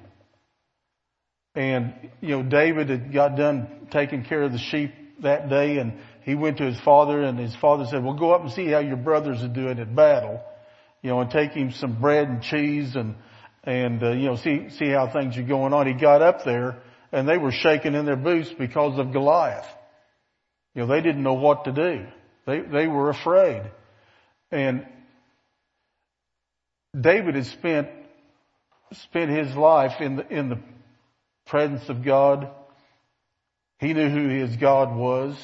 And, 1.54 2.10
you 2.22 2.30
know, 2.30 2.44
David 2.44 2.90
had 2.90 3.13
got 3.13 3.38
done 3.38 3.88
taking 3.92 4.26
care 4.26 4.42
of 4.42 4.52
the 4.52 4.58
sheep 4.58 4.94
that 5.22 5.48
day 5.48 5.78
and 5.78 6.00
he 6.24 6.34
went 6.34 6.58
to 6.58 6.66
his 6.66 6.80
father 6.80 7.22
and 7.22 7.38
his 7.38 7.56
father 7.56 7.86
said, 7.86 8.04
well, 8.04 8.16
go 8.16 8.32
up 8.32 8.42
and 8.42 8.52
see 8.52 8.66
how 8.68 8.80
your 8.80 8.98
brothers 8.98 9.44
are 9.44 9.48
doing 9.48 9.78
at 9.78 9.96
battle, 9.96 10.44
you 11.04 11.12
know, 11.12 11.22
and 11.22 11.30
take 11.30 11.52
him 11.52 11.72
some 11.72 12.02
bread 12.02 12.28
and 12.28 12.42
cheese 12.42 12.96
and, 12.96 13.16
and 13.68 14.02
uh, 14.02 14.12
you 14.12 14.28
know 14.28 14.38
see 14.38 14.70
see 14.70 14.90
how 14.90 15.08
things 15.08 15.38
are 15.38 15.44
going 15.44 15.74
on. 15.74 15.86
He 15.86 15.94
got 15.94 16.22
up 16.22 16.44
there 16.44 16.82
and 17.12 17.28
they 17.28 17.38
were 17.38 17.52
shaking 17.52 17.94
in 17.94 18.06
their 18.06 18.16
boots 18.16 18.50
because 18.58 18.98
of 18.98 19.12
Goliath. 19.12 19.68
You 20.74 20.82
know 20.82 20.88
they 20.88 21.02
didn't 21.02 21.22
know 21.22 21.34
what 21.34 21.66
to 21.66 21.72
do. 21.74 22.08
They 22.48 22.62
they 22.62 22.88
were 22.88 23.10
afraid, 23.10 23.64
and 24.52 24.88
David 27.00 27.36
had 27.36 27.46
spent 27.46 27.90
spent 28.94 29.30
his 29.30 29.54
life 29.54 30.00
in 30.00 30.16
the 30.16 30.28
in 30.28 30.50
the 30.50 30.60
presence 31.46 31.90
of 31.90 32.04
God. 32.04 32.50
He 33.80 33.94
knew 33.94 34.10
who 34.10 34.30
his 34.30 34.56
God 34.56 34.96
was. 34.96 35.36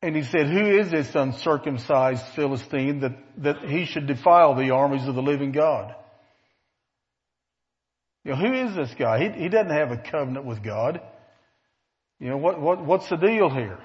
And 0.00 0.14
he 0.14 0.22
said, 0.22 0.48
who 0.48 0.64
is 0.64 0.90
this 0.90 1.14
uncircumcised 1.14 2.24
Philistine 2.34 3.00
that, 3.00 3.18
that 3.38 3.68
he 3.68 3.84
should 3.84 4.06
defile 4.06 4.54
the 4.54 4.70
armies 4.70 5.06
of 5.08 5.16
the 5.16 5.22
living 5.22 5.50
God? 5.50 5.94
You 8.24 8.32
know, 8.32 8.36
who 8.36 8.52
is 8.52 8.76
this 8.76 8.94
guy? 8.94 9.28
He, 9.28 9.42
he 9.42 9.48
doesn't 9.48 9.72
have 9.72 9.90
a 9.90 9.96
covenant 9.96 10.46
with 10.46 10.62
God. 10.62 11.00
You 12.20 12.30
know, 12.30 12.36
what, 12.36 12.60
what, 12.60 12.84
what's 12.84 13.08
the 13.08 13.16
deal 13.16 13.50
here? 13.50 13.78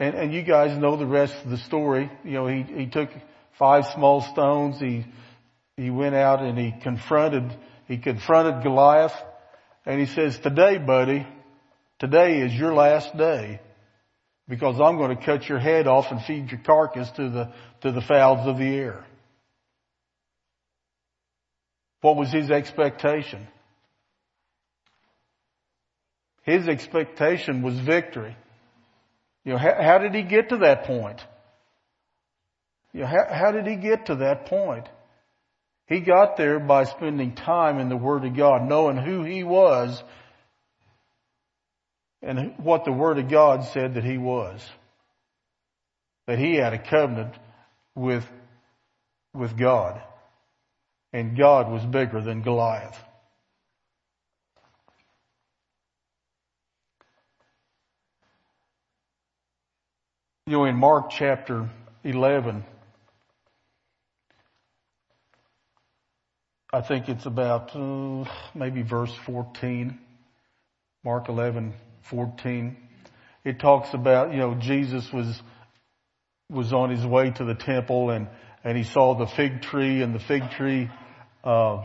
And, 0.00 0.14
and 0.14 0.32
you 0.32 0.42
guys 0.42 0.76
know 0.76 0.96
the 0.96 1.06
rest 1.06 1.34
of 1.44 1.50
the 1.50 1.58
story. 1.58 2.10
You 2.24 2.32
know, 2.32 2.46
he, 2.48 2.62
he 2.62 2.86
took 2.86 3.10
five 3.58 3.86
small 3.88 4.22
stones. 4.22 4.80
He, 4.80 5.06
he 5.76 5.90
went 5.90 6.16
out 6.16 6.42
and 6.42 6.58
he 6.58 6.72
confronted, 6.72 7.54
he 7.86 7.98
confronted 7.98 8.64
Goliath 8.64 9.14
and 9.86 10.00
he 10.00 10.06
says, 10.06 10.38
today, 10.38 10.78
buddy, 10.78 11.26
today 12.00 12.40
is 12.40 12.54
your 12.54 12.74
last 12.74 13.16
day 13.16 13.60
because 14.50 14.80
I'm 14.80 14.96
going 14.96 15.16
to 15.16 15.24
cut 15.24 15.48
your 15.48 15.60
head 15.60 15.86
off 15.86 16.06
and 16.10 16.20
feed 16.24 16.50
your 16.50 16.60
carcass 16.66 17.08
to 17.12 17.30
the, 17.30 17.52
to 17.82 17.92
the 17.92 18.00
fowls 18.00 18.48
of 18.48 18.58
the 18.58 18.66
air. 18.66 19.06
What 22.00 22.16
was 22.16 22.32
his 22.32 22.50
expectation? 22.50 23.46
His 26.42 26.66
expectation 26.66 27.62
was 27.62 27.78
victory. 27.78 28.36
You 29.44 29.52
know, 29.52 29.58
how, 29.58 29.76
how 29.80 29.98
did 29.98 30.14
he 30.14 30.22
get 30.22 30.48
to 30.48 30.58
that 30.58 30.84
point? 30.84 31.20
You 32.92 33.02
know, 33.02 33.06
how, 33.06 33.32
how 33.32 33.52
did 33.52 33.68
he 33.68 33.76
get 33.76 34.06
to 34.06 34.16
that 34.16 34.46
point? 34.46 34.88
He 35.86 36.00
got 36.00 36.36
there 36.36 36.58
by 36.58 36.84
spending 36.84 37.36
time 37.36 37.78
in 37.78 37.88
the 37.88 37.96
Word 37.96 38.24
of 38.24 38.36
God, 38.36 38.68
knowing 38.68 38.96
who 38.96 39.22
he 39.22 39.44
was 39.44 40.02
and 42.22 42.54
what 42.58 42.84
the 42.84 42.92
Word 42.92 43.18
of 43.18 43.28
God 43.28 43.64
said 43.64 43.94
that 43.94 44.04
he 44.04 44.18
was. 44.18 44.60
That 46.26 46.38
he 46.38 46.54
had 46.54 46.74
a 46.74 46.78
covenant 46.78 47.34
with, 47.94 48.24
with 49.34 49.56
God. 49.56 50.00
And 51.12 51.36
God 51.36 51.70
was 51.70 51.84
bigger 51.84 52.20
than 52.20 52.42
Goliath. 52.42 52.98
You 60.46 60.58
know, 60.58 60.64
in 60.64 60.76
Mark 60.76 61.10
chapter 61.10 61.70
11, 62.04 62.64
I 66.72 66.80
think 66.80 67.08
it's 67.08 67.26
about 67.26 67.74
uh, 67.74 68.24
maybe 68.54 68.82
verse 68.82 69.14
14, 69.26 69.98
Mark 71.04 71.28
11, 71.28 71.72
14. 72.08 72.76
It 73.44 73.60
talks 73.60 73.92
about, 73.94 74.32
you 74.32 74.38
know, 74.38 74.54
Jesus 74.54 75.06
was, 75.12 75.40
was 76.48 76.72
on 76.72 76.90
his 76.90 77.04
way 77.04 77.30
to 77.30 77.44
the 77.44 77.54
temple 77.54 78.10
and, 78.10 78.28
and 78.64 78.76
he 78.76 78.84
saw 78.84 79.16
the 79.16 79.26
fig 79.26 79.62
tree 79.62 80.02
and 80.02 80.14
the 80.14 80.18
fig 80.20 80.50
tree, 80.50 80.90
uh, 81.44 81.84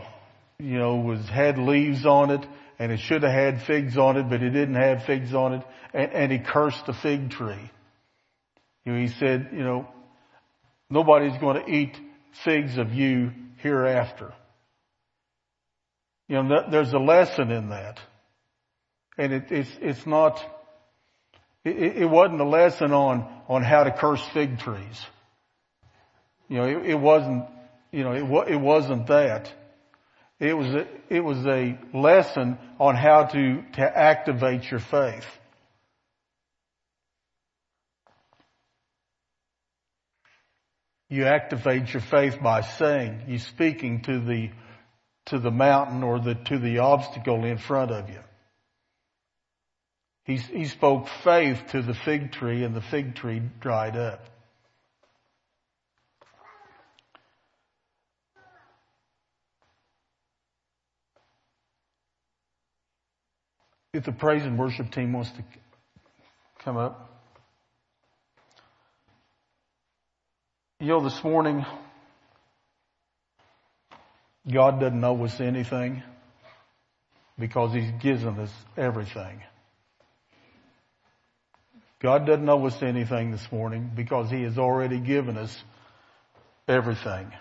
you 0.58 0.78
know, 0.78 0.96
was, 0.96 1.26
had 1.28 1.58
leaves 1.58 2.04
on 2.04 2.30
it 2.30 2.46
and 2.78 2.92
it 2.92 3.00
should 3.00 3.22
have 3.22 3.32
had 3.32 3.62
figs 3.62 3.96
on 3.96 4.16
it, 4.16 4.28
but 4.28 4.42
it 4.42 4.50
didn't 4.50 4.74
have 4.74 5.04
figs 5.04 5.34
on 5.34 5.54
it 5.54 5.62
and, 5.94 6.12
and 6.12 6.32
he 6.32 6.38
cursed 6.38 6.84
the 6.86 6.92
fig 6.92 7.30
tree. 7.30 7.70
You 8.84 8.92
know, 8.92 9.00
he 9.00 9.08
said, 9.08 9.50
you 9.52 9.64
know, 9.64 9.88
nobody's 10.90 11.36
going 11.38 11.64
to 11.64 11.70
eat 11.70 11.96
figs 12.44 12.78
of 12.78 12.92
you 12.92 13.32
hereafter. 13.56 14.32
You 16.28 16.42
know, 16.42 16.70
there's 16.70 16.92
a 16.92 16.98
lesson 16.98 17.50
in 17.50 17.70
that. 17.70 17.98
And 19.18 19.32
it, 19.32 19.50
it's, 19.50 19.70
it's 19.80 20.06
not, 20.06 20.44
it, 21.64 21.96
it, 21.96 22.06
wasn't 22.06 22.40
a 22.40 22.48
lesson 22.48 22.92
on, 22.92 23.26
on 23.48 23.62
how 23.62 23.84
to 23.84 23.90
curse 23.90 24.22
fig 24.32 24.58
trees. 24.58 25.06
You 26.48 26.58
know, 26.58 26.64
it, 26.64 26.90
it 26.90 27.00
wasn't, 27.00 27.44
you 27.92 28.04
know, 28.04 28.12
it, 28.12 28.52
it 28.52 28.60
wasn't 28.60 29.06
that. 29.06 29.52
It 30.38 30.54
was 30.54 30.74
a, 30.74 30.86
it 31.08 31.20
was 31.20 31.46
a 31.46 31.78
lesson 31.94 32.58
on 32.78 32.94
how 32.94 33.24
to, 33.24 33.62
to 33.74 33.98
activate 33.98 34.70
your 34.70 34.80
faith. 34.80 35.26
You 41.08 41.24
activate 41.24 41.92
your 41.94 42.02
faith 42.02 42.42
by 42.42 42.62
saying, 42.62 43.22
you 43.28 43.38
speaking 43.38 44.02
to 44.02 44.18
the 44.18 44.50
to 45.26 45.38
the 45.38 45.50
mountain 45.50 46.02
or 46.02 46.20
the, 46.20 46.34
to 46.34 46.58
the 46.58 46.78
obstacle 46.78 47.44
in 47.44 47.58
front 47.58 47.90
of 47.90 48.08
you. 48.08 48.20
He, 50.26 50.38
he 50.38 50.64
spoke 50.64 51.06
faith 51.22 51.68
to 51.70 51.82
the 51.82 51.94
fig 51.94 52.32
tree 52.32 52.64
and 52.64 52.74
the 52.74 52.80
fig 52.80 53.14
tree 53.14 53.40
dried 53.60 53.96
up. 53.96 54.24
If 63.92 64.04
the 64.04 64.12
praise 64.12 64.42
and 64.42 64.58
worship 64.58 64.90
team 64.90 65.12
wants 65.12 65.30
to 65.30 65.44
come 66.58 66.76
up. 66.76 67.08
You 70.80 70.88
know, 70.88 71.00
this 71.00 71.22
morning, 71.22 71.64
God 74.52 74.80
doesn't 74.80 75.02
owe 75.02 75.24
us 75.24 75.40
anything 75.40 76.02
because 77.38 77.72
He's 77.72 77.90
given 78.02 78.38
us 78.40 78.52
everything. 78.76 79.40
God 82.06 82.24
doesn't 82.24 82.48
owe 82.48 82.64
us 82.66 82.80
anything 82.82 83.32
this 83.32 83.44
morning 83.50 83.90
because 83.96 84.30
He 84.30 84.42
has 84.42 84.58
already 84.58 85.00
given 85.00 85.36
us 85.36 85.52
everything. 86.68 87.32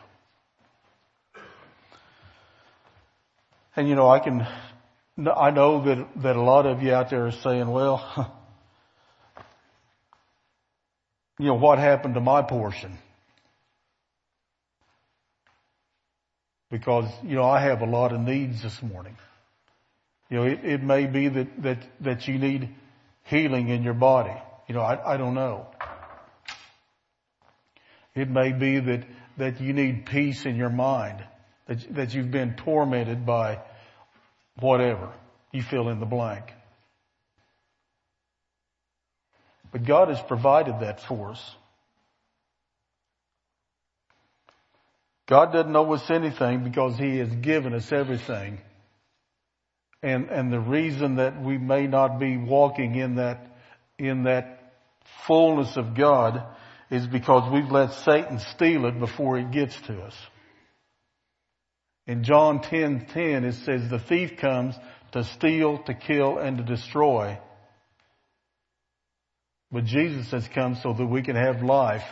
And 3.75 3.87
you 3.87 3.93
know, 3.93 4.09
I 4.09 4.17
can, 4.17 4.41
I 5.19 5.51
know 5.51 5.85
that, 5.85 6.07
that 6.23 6.35
a 6.35 6.41
lot 6.41 6.65
of 6.65 6.81
you 6.81 6.93
out 6.93 7.11
there 7.11 7.27
are 7.27 7.31
saying, 7.31 7.69
well, 7.69 8.35
you 11.37 11.45
know, 11.45 11.59
what 11.59 11.77
happened 11.77 12.15
to 12.15 12.19
my 12.19 12.41
portion? 12.41 12.97
because, 16.71 17.05
you 17.23 17.35
know, 17.35 17.43
I 17.43 17.61
have 17.61 17.81
a 17.81 17.85
lot 17.85 18.11
of 18.11 18.19
needs 18.19 18.63
this 18.63 18.81
morning. 18.81 19.15
You 20.31 20.37
know, 20.37 20.43
it, 20.45 20.65
it 20.65 20.83
may 20.83 21.05
be 21.05 21.29
that, 21.29 21.61
that, 21.61 21.77
that 22.01 22.27
you 22.27 22.39
need 22.39 22.73
healing 23.25 23.69
in 23.69 23.83
your 23.83 23.93
body. 23.93 24.33
You 24.67 24.75
know, 24.75 24.81
I, 24.81 25.13
I 25.13 25.17
don't 25.17 25.33
know. 25.33 25.67
It 28.15 28.29
may 28.29 28.51
be 28.51 28.79
that, 28.79 29.03
that 29.37 29.61
you 29.61 29.73
need 29.73 30.05
peace 30.05 30.45
in 30.45 30.55
your 30.55 30.69
mind, 30.69 31.23
that, 31.67 31.95
that 31.95 32.13
you've 32.13 32.31
been 32.31 32.55
tormented 32.55 33.25
by 33.25 33.59
whatever. 34.59 35.11
You 35.51 35.61
fill 35.61 35.89
in 35.89 35.99
the 35.99 36.05
blank. 36.05 36.51
But 39.71 39.85
God 39.85 40.07
has 40.07 40.21
provided 40.21 40.79
that 40.79 41.01
for 41.01 41.31
us. 41.31 41.55
God 45.27 45.51
doesn't 45.51 45.75
owe 45.75 45.93
us 45.93 46.09
anything 46.09 46.63
because 46.63 46.97
He 46.97 47.17
has 47.17 47.29
given 47.29 47.73
us 47.73 47.91
everything. 47.91 48.59
And, 50.03 50.29
and 50.29 50.53
the 50.53 50.59
reason 50.59 51.15
that 51.15 51.41
we 51.41 51.57
may 51.57 51.87
not 51.87 52.19
be 52.19 52.37
walking 52.37 52.95
in 52.95 53.15
that, 53.15 53.54
in 53.97 54.23
that 54.23 54.73
fullness 55.25 55.77
of 55.77 55.95
God 55.95 56.43
is 56.89 57.07
because 57.07 57.51
we've 57.51 57.71
let 57.71 57.93
Satan 57.93 58.39
steal 58.39 58.85
it 58.85 58.99
before 58.99 59.37
it 59.37 59.51
gets 59.51 59.79
to 59.81 60.01
us. 60.01 60.15
In 62.07 62.23
John 62.23 62.61
10, 62.61 63.07
10, 63.07 63.45
it 63.45 63.53
says, 63.53 63.89
the 63.89 63.99
thief 63.99 64.37
comes 64.37 64.75
to 65.13 65.23
steal, 65.23 65.79
to 65.79 65.93
kill, 65.93 66.37
and 66.37 66.57
to 66.57 66.63
destroy. 66.63 67.39
But 69.71 69.85
Jesus 69.85 70.29
has 70.31 70.47
come 70.47 70.75
so 70.75 70.93
that 70.93 71.05
we 71.05 71.23
can 71.23 71.35
have 71.35 71.63
life 71.63 72.03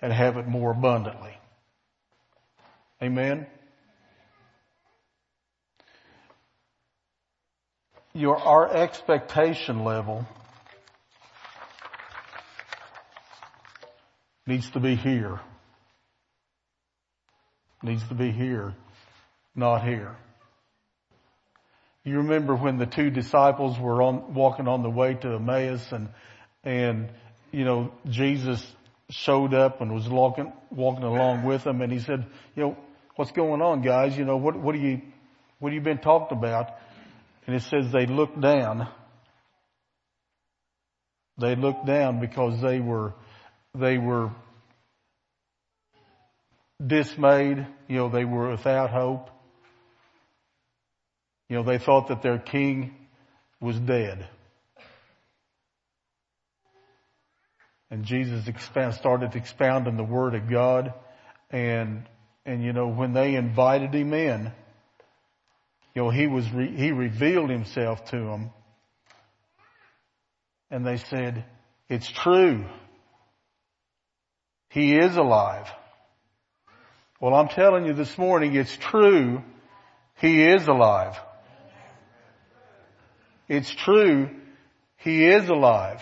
and 0.00 0.12
have 0.12 0.38
it 0.38 0.48
more 0.48 0.70
abundantly. 0.70 1.36
Amen. 3.02 3.46
Your, 8.14 8.36
our 8.36 8.74
expectation 8.74 9.84
level 9.84 10.26
needs 14.46 14.70
to 14.70 14.80
be 14.80 14.94
here. 14.94 15.40
Needs 17.82 18.06
to 18.08 18.14
be 18.14 18.30
here, 18.30 18.74
not 19.54 19.84
here. 19.84 20.16
You 22.04 22.18
remember 22.18 22.54
when 22.54 22.78
the 22.78 22.86
two 22.86 23.10
disciples 23.10 23.78
were 23.78 24.02
on, 24.02 24.34
walking 24.34 24.66
on 24.66 24.82
the 24.82 24.90
way 24.90 25.14
to 25.14 25.34
Emmaus 25.34 25.92
and, 25.92 26.08
and, 26.64 27.10
you 27.52 27.64
know, 27.64 27.92
Jesus 28.08 28.64
showed 29.10 29.54
up 29.54 29.80
and 29.80 29.92
was 29.92 30.08
walking, 30.08 30.52
walking 30.70 31.04
along 31.04 31.44
with 31.44 31.64
them 31.64 31.80
and 31.80 31.92
he 31.92 32.00
said, 32.00 32.26
you 32.56 32.62
know, 32.62 32.76
what's 33.16 33.32
going 33.32 33.62
on, 33.62 33.82
guys? 33.82 34.16
You 34.16 34.24
know, 34.24 34.36
what, 34.36 34.56
what 34.56 34.74
do 34.74 34.80
you, 34.80 35.00
what 35.58 35.72
have 35.72 35.74
you 35.74 35.80
been 35.80 35.98
talked 35.98 36.32
about? 36.32 36.70
And 37.46 37.54
it 37.54 37.62
says 37.62 37.92
they 37.92 38.06
looked 38.06 38.40
down. 38.40 38.88
They 41.38 41.56
looked 41.56 41.86
down 41.86 42.20
because 42.20 42.60
they 42.60 42.80
were, 42.80 43.14
they 43.74 43.98
were 43.98 44.30
dismayed. 46.84 47.66
You 47.88 47.96
know, 47.96 48.08
they 48.08 48.24
were 48.24 48.50
without 48.50 48.90
hope. 48.90 49.30
You 51.48 51.56
know, 51.56 51.62
they 51.62 51.78
thought 51.78 52.08
that 52.08 52.22
their 52.22 52.38
king 52.38 52.94
was 53.60 53.78
dead. 53.78 54.26
And 57.90 58.04
Jesus 58.04 58.48
expound, 58.48 58.94
started 58.94 59.36
expounding 59.36 59.96
the 59.96 60.04
Word 60.04 60.34
of 60.34 60.48
God 60.48 60.94
and 61.50 62.08
and 62.44 62.62
you 62.62 62.72
know, 62.72 62.88
when 62.88 63.12
they 63.12 63.36
invited 63.36 63.94
him 63.94 64.12
in, 64.12 64.52
you 65.94 66.02
know, 66.02 66.10
he 66.10 66.26
was, 66.26 66.50
re- 66.50 66.74
he 66.74 66.90
revealed 66.90 67.50
himself 67.50 68.04
to 68.06 68.16
them. 68.16 68.50
And 70.70 70.86
they 70.86 70.96
said, 70.96 71.44
it's 71.88 72.10
true. 72.10 72.64
He 74.72 74.96
is 74.96 75.16
alive. 75.16 75.70
Well, 77.20 77.34
I'm 77.34 77.48
telling 77.48 77.84
you 77.84 77.92
this 77.92 78.16
morning, 78.16 78.54
it's 78.56 78.74
true. 78.76 79.42
He 80.18 80.42
is 80.42 80.66
alive. 80.66 81.18
It's 83.48 83.70
true. 83.70 84.30
He 84.96 85.26
is 85.26 85.48
alive. 85.50 86.00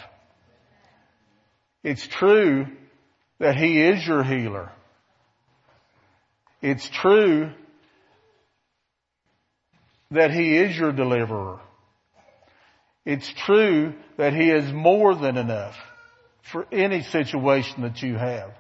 It's 1.83 2.07
true 2.07 2.69
that 3.41 3.57
He 3.57 3.83
is 3.83 4.07
your 4.07 4.23
healer. 4.23 4.71
It's 6.63 6.89
true 6.89 7.51
that 10.13 10.31
He 10.31 10.57
is 10.57 10.77
your 10.79 10.93
deliverer. 10.93 11.59
It's 13.05 13.33
true 13.33 13.95
that 14.17 14.33
He 14.33 14.49
is 14.49 14.73
more 14.73 15.17
than 15.17 15.37
enough 15.37 15.77
for 16.43 16.67
any 16.71 17.03
situation 17.03 17.83
that 17.83 18.01
you 18.01 18.17
have. 18.17 18.60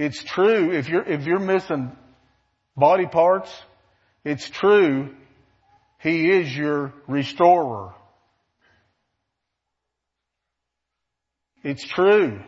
It's 0.00 0.24
true 0.24 0.72
if 0.72 0.88
you're, 0.88 1.02
if 1.02 1.26
you're 1.26 1.38
missing 1.38 1.94
body 2.74 3.04
parts, 3.04 3.54
it's 4.24 4.48
true 4.48 5.14
He 5.98 6.30
is 6.30 6.56
your 6.56 6.94
restorer. 7.06 7.92
It's 11.62 11.86
true 11.86 12.40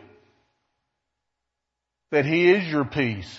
that 2.09 2.25
He 2.25 2.51
is 2.51 2.67
your 2.71 2.85
peace. 2.85 3.37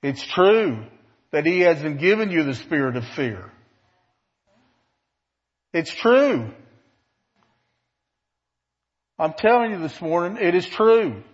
It's 0.00 0.24
true 0.24 0.84
that 1.32 1.46
He 1.46 1.62
hasn't 1.62 1.98
given 1.98 2.30
you 2.30 2.44
the 2.44 2.54
spirit 2.54 2.94
of 2.94 3.04
fear. 3.16 3.50
It's 5.72 5.92
true. 5.92 6.52
I'm 9.18 9.32
telling 9.32 9.72
you 9.72 9.80
this 9.80 10.00
morning, 10.00 10.40
it 10.40 10.54
is 10.54 10.68
true. 10.68 11.24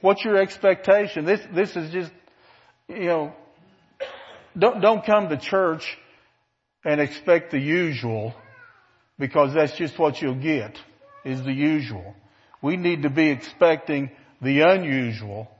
What's 0.00 0.24
your 0.24 0.36
expectation? 0.36 1.24
This, 1.24 1.40
this 1.54 1.76
is 1.76 1.90
just, 1.90 2.10
you 2.88 3.04
know, 3.04 3.34
don't, 4.58 4.80
don't 4.80 5.04
come 5.04 5.28
to 5.28 5.36
church 5.36 5.98
and 6.84 7.00
expect 7.00 7.50
the 7.50 7.60
usual 7.60 8.34
because 9.18 9.52
that's 9.54 9.76
just 9.76 9.98
what 9.98 10.20
you'll 10.22 10.40
get 10.40 10.76
is 11.24 11.42
the 11.42 11.52
usual. 11.52 12.14
We 12.62 12.76
need 12.76 13.02
to 13.02 13.10
be 13.10 13.28
expecting 13.28 14.10
the 14.40 14.62
unusual 14.62 15.50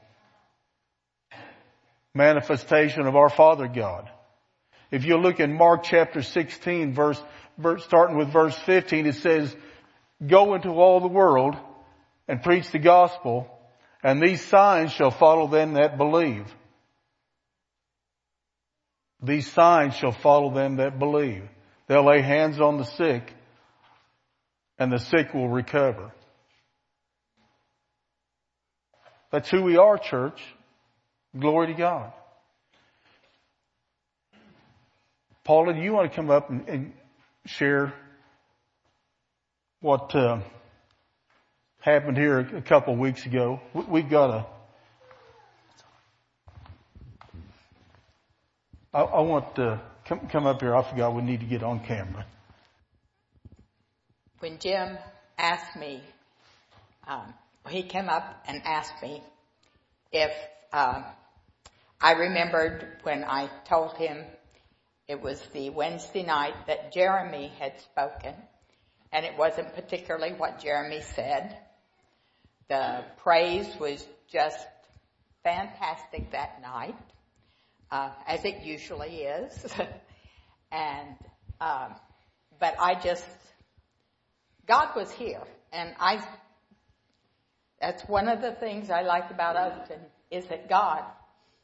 manifestation 2.14 3.06
of 3.06 3.16
our 3.16 3.30
Father 3.30 3.68
God. 3.68 4.10
If 4.90 5.04
you 5.04 5.18
look 5.18 5.38
in 5.38 5.52
Mark 5.52 5.84
chapter 5.84 6.22
16 6.22 6.94
verse, 6.94 7.22
starting 7.86 8.16
with 8.16 8.32
verse 8.32 8.56
15, 8.64 9.06
it 9.06 9.16
says, 9.16 9.54
go 10.26 10.54
into 10.54 10.70
all 10.70 11.00
the 11.00 11.08
world 11.08 11.56
and 12.26 12.42
preach 12.42 12.70
the 12.72 12.78
gospel 12.78 13.46
and 14.02 14.22
these 14.22 14.42
signs 14.44 14.92
shall 14.92 15.10
follow 15.10 15.46
them 15.46 15.74
that 15.74 15.96
believe. 15.96 16.46
These 19.22 19.50
signs 19.52 19.94
shall 19.94 20.12
follow 20.12 20.54
them 20.54 20.76
that 20.76 20.98
believe. 20.98 21.42
They'll 21.86 22.06
lay 22.06 22.22
hands 22.22 22.60
on 22.60 22.78
the 22.78 22.84
sick 22.84 23.34
and 24.78 24.90
the 24.90 24.98
sick 24.98 25.34
will 25.34 25.48
recover. 25.48 26.12
That's 29.30 29.50
who 29.50 29.62
we 29.62 29.76
are, 29.76 29.98
church. 29.98 30.40
Glory 31.38 31.68
to 31.68 31.74
God. 31.74 32.12
Paula, 35.44 35.74
do 35.74 35.80
you 35.80 35.92
want 35.92 36.10
to 36.10 36.16
come 36.16 36.30
up 36.30 36.50
and, 36.50 36.68
and 36.68 36.92
share 37.46 37.92
what 39.80 40.14
uh, 40.14 40.40
happened 41.80 42.16
here 42.16 42.38
a 42.38 42.62
couple 42.62 42.94
of 42.94 43.00
weeks 43.00 43.26
ago? 43.26 43.60
We, 43.74 44.02
have 44.02 44.10
got 44.10 44.30
a. 44.30 44.46
I, 48.92 49.00
I 49.00 49.20
want 49.20 49.54
to 49.56 49.80
come, 50.04 50.28
come 50.28 50.46
up 50.46 50.60
here. 50.60 50.74
I 50.74 50.82
forgot 50.82 51.14
we 51.14 51.22
need 51.22 51.40
to 51.40 51.46
get 51.46 51.62
on 51.62 51.80
camera. 51.80 52.26
When 54.40 54.58
Jim 54.58 54.98
asked 55.38 55.76
me, 55.76 56.00
um, 57.06 57.34
he 57.68 57.82
came 57.82 58.08
up 58.08 58.42
and 58.46 58.62
asked 58.64 59.02
me 59.02 59.22
if 60.12 60.32
uh, 60.72 61.02
I 62.00 62.12
remembered 62.12 62.86
when 63.02 63.24
I 63.24 63.48
told 63.66 63.96
him 63.96 64.24
it 65.08 65.20
was 65.20 65.40
the 65.52 65.70
Wednesday 65.70 66.22
night 66.22 66.54
that 66.66 66.92
Jeremy 66.92 67.52
had 67.58 67.80
spoken, 67.80 68.34
and 69.12 69.26
it 69.26 69.36
wasn't 69.36 69.74
particularly 69.74 70.32
what 70.32 70.62
Jeremy 70.62 71.02
said. 71.02 71.56
The 72.70 73.02
praise 73.16 73.66
was 73.80 74.06
just 74.30 74.64
fantastic 75.42 76.30
that 76.30 76.62
night, 76.62 76.94
uh, 77.90 78.10
as 78.28 78.44
it 78.44 78.62
usually 78.62 79.24
is. 79.24 79.66
and 80.72 81.16
um, 81.60 81.96
but 82.60 82.76
I 82.78 82.94
just 82.94 83.26
God 84.68 84.94
was 84.94 85.10
here, 85.10 85.42
and 85.72 85.96
I. 85.98 86.24
That's 87.80 88.04
one 88.04 88.28
of 88.28 88.40
the 88.40 88.52
things 88.52 88.88
I 88.88 89.02
like 89.02 89.32
about 89.32 89.56
Overton 89.56 90.02
is 90.30 90.46
that 90.46 90.68
God, 90.68 91.02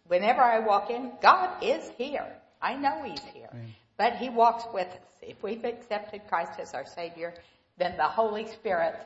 whenever 0.09 0.41
I 0.43 0.59
walk 0.59 0.91
in, 0.91 1.13
God 1.23 1.63
is 1.63 1.89
here. 1.97 2.27
I 2.61 2.75
know 2.75 3.05
He's 3.05 3.23
here. 3.33 3.51
But 3.97 4.17
He 4.17 4.29
walks 4.29 4.65
with 4.75 4.89
us. 4.89 5.13
If 5.23 5.41
we've 5.41 5.65
accepted 5.65 6.23
Christ 6.27 6.59
as 6.59 6.75
our 6.75 6.85
Savior, 6.85 7.33
then 7.79 7.97
the 7.97 8.09
Holy 8.09 8.49
Spirit 8.49 8.97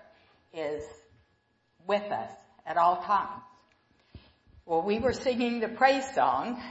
is 0.55 0.83
with 1.87 2.03
us 2.11 2.31
at 2.67 2.77
all 2.77 3.03
times. 3.03 3.43
Well, 4.67 4.83
we 4.83 4.99
were 4.99 5.13
singing 5.13 5.61
the 5.61 5.69
praise 5.69 6.05
song, 6.15 6.63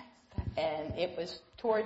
and 0.57 0.97
it 0.97 1.18
was 1.18 1.41
toward, 1.57 1.86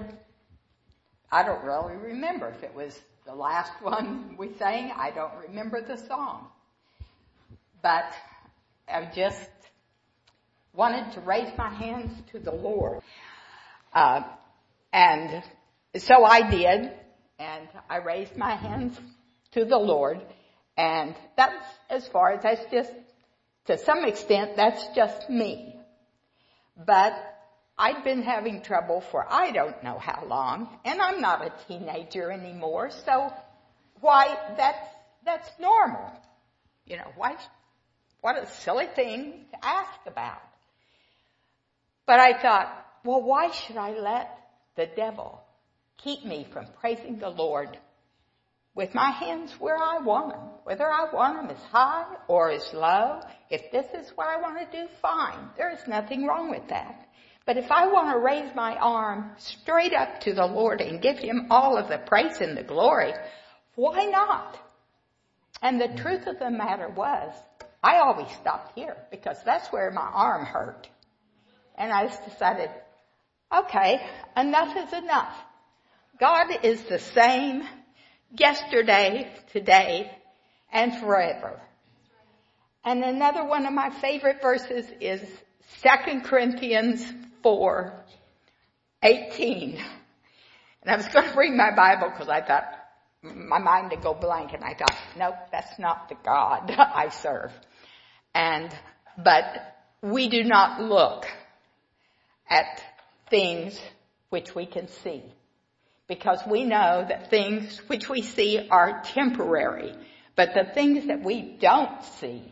I 1.31 1.43
don't 1.43 1.63
really 1.63 1.95
remember 1.95 2.49
if 2.49 2.63
it 2.63 2.73
was 2.75 2.99
the 3.25 3.33
last 3.33 3.71
one 3.81 4.35
we 4.37 4.53
sang. 4.59 4.91
I 4.95 5.11
don't 5.11 5.33
remember 5.47 5.81
the 5.81 5.97
song. 5.97 6.47
But 7.81 8.13
I 8.87 9.09
just 9.13 9.49
wanted 10.73 11.11
to 11.13 11.21
raise 11.21 11.55
my 11.57 11.69
hands 11.69 12.11
to 12.31 12.39
the 12.39 12.51
Lord. 12.51 13.01
Uh, 13.93 14.23
and 14.91 15.43
so 15.97 16.23
I 16.23 16.49
did, 16.49 16.91
and 17.39 17.67
I 17.89 17.97
raised 17.97 18.35
my 18.37 18.55
hands 18.55 18.99
to 19.51 19.65
the 19.65 19.77
Lord, 19.77 20.19
and 20.77 21.15
that's 21.37 21.65
as 21.89 22.07
far 22.07 22.31
as 22.31 22.43
that's 22.43 22.71
just, 22.71 22.91
to 23.65 23.77
some 23.77 24.05
extent, 24.05 24.55
that's 24.55 24.85
just 24.95 25.29
me. 25.29 25.75
But 26.77 27.13
I'd 27.77 28.03
been 28.03 28.23
having 28.23 28.61
trouble 28.61 29.01
for 29.01 29.25
I 29.29 29.51
don't 29.51 29.83
know 29.83 29.97
how 29.97 30.25
long, 30.25 30.69
and 30.85 31.01
I'm 31.01 31.21
not 31.21 31.45
a 31.45 31.53
teenager 31.67 32.31
anymore, 32.31 32.91
so 33.05 33.33
why, 34.01 34.37
that's, 34.57 34.89
that's 35.25 35.49
normal. 35.59 36.11
You 36.85 36.97
know, 36.97 37.11
why, 37.15 37.37
what 38.21 38.41
a 38.41 38.47
silly 38.47 38.87
thing 38.87 39.45
to 39.51 39.65
ask 39.65 39.99
about. 40.05 40.41
But 42.05 42.19
I 42.19 42.33
thought, 42.41 42.85
well, 43.05 43.21
why 43.21 43.51
should 43.51 43.77
I 43.77 43.97
let 43.97 44.37
the 44.75 44.87
devil 44.87 45.41
keep 45.97 46.25
me 46.25 46.45
from 46.51 46.67
praising 46.81 47.19
the 47.19 47.29
Lord 47.29 47.77
with 48.75 48.93
my 48.95 49.11
hands 49.11 49.51
where 49.59 49.77
I 49.77 49.99
want 49.99 50.33
them, 50.33 50.41
whether 50.63 50.89
I 50.89 51.11
want 51.13 51.37
them 51.37 51.55
as 51.55 51.63
high 51.63 52.05
or 52.27 52.49
as 52.49 52.73
low. 52.73 53.21
If 53.49 53.71
this 53.71 53.85
is 53.93 54.11
what 54.15 54.27
I 54.27 54.41
want 54.41 54.59
to 54.59 54.77
do, 54.77 54.87
fine. 55.01 55.49
There 55.57 55.71
is 55.71 55.87
nothing 55.87 56.25
wrong 56.25 56.49
with 56.49 56.67
that. 56.69 57.07
But 57.45 57.57
if 57.57 57.71
I 57.71 57.87
want 57.87 58.11
to 58.11 58.19
raise 58.19 58.55
my 58.55 58.75
arm 58.75 59.31
straight 59.37 59.93
up 59.93 60.21
to 60.21 60.33
the 60.33 60.45
Lord 60.45 60.81
and 60.81 61.01
give 61.01 61.19
Him 61.19 61.47
all 61.49 61.77
of 61.77 61.89
the 61.89 61.97
praise 61.97 62.39
and 62.39 62.57
the 62.57 62.63
glory, 62.63 63.13
why 63.75 64.05
not? 64.05 64.57
And 65.61 65.79
the 65.79 66.01
truth 66.01 66.25
of 66.25 66.39
the 66.39 66.49
matter 66.49 66.89
was, 66.89 67.33
I 67.83 67.97
always 67.97 68.31
stopped 68.41 68.75
here 68.75 68.97
because 69.11 69.37
that's 69.43 69.71
where 69.71 69.91
my 69.91 70.01
arm 70.01 70.45
hurt. 70.45 70.87
And 71.75 71.91
I 71.91 72.07
just 72.07 72.23
decided, 72.25 72.69
okay, 73.53 74.01
enough 74.37 74.75
is 74.77 74.93
enough. 74.93 75.35
God 76.19 76.47
is 76.63 76.81
the 76.83 76.99
same 76.99 77.63
yesterday, 78.33 79.31
today, 79.51 80.11
and 80.71 80.95
forever. 80.97 81.61
And 82.83 83.03
another 83.03 83.45
one 83.45 83.65
of 83.65 83.73
my 83.73 83.89
favorite 83.89 84.41
verses 84.41 84.85
is 84.99 85.21
2 85.83 86.21
Corinthians 86.21 87.05
4, 87.41 87.93
18. 89.03 89.79
And 90.81 90.91
I 90.91 90.97
was 90.97 91.07
going 91.07 91.27
to 91.27 91.33
bring 91.33 91.55
my 91.55 91.73
Bible 91.73 92.09
because 92.09 92.27
I 92.27 92.41
thought 92.41 92.65
my 93.21 93.59
mind 93.59 93.91
would 93.91 94.01
go 94.01 94.13
blank 94.13 94.53
and 94.53 94.63
I 94.63 94.73
thought, 94.73 94.95
nope, 95.17 95.35
that's 95.51 95.79
not 95.79 96.09
the 96.09 96.15
God 96.23 96.71
I 96.77 97.09
serve. 97.09 97.51
And, 98.35 98.69
but 99.17 99.45
we 100.01 100.27
do 100.27 100.43
not 100.43 100.81
look 100.81 101.25
at 102.49 102.83
things 103.29 103.79
which 104.29 104.53
we 104.53 104.65
can 104.65 104.89
see. 104.89 105.23
Because 106.13 106.41
we 106.45 106.63
know 106.63 107.03
that 107.09 107.31
things 107.31 107.79
which 107.87 108.07
we 108.07 108.21
see 108.21 108.67
are 108.69 109.01
temporary. 109.03 109.95
But 110.35 110.53
the 110.53 110.63
things 110.63 111.07
that 111.07 111.23
we 111.23 111.57
don't 111.59 112.03
see, 112.19 112.43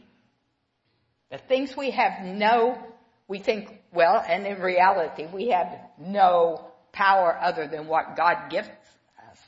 the 1.29 1.37
things 1.37 1.77
we 1.77 1.91
have 1.91 2.25
no, 2.25 2.83
we 3.27 3.37
think, 3.37 3.79
well, 3.93 4.23
and 4.27 4.47
in 4.47 4.59
reality, 4.59 5.27
we 5.31 5.49
have 5.49 5.79
no 5.99 6.71
power 6.91 7.37
other 7.39 7.67
than 7.67 7.85
what 7.85 8.17
God 8.17 8.49
gives 8.49 8.67
us 8.67 9.39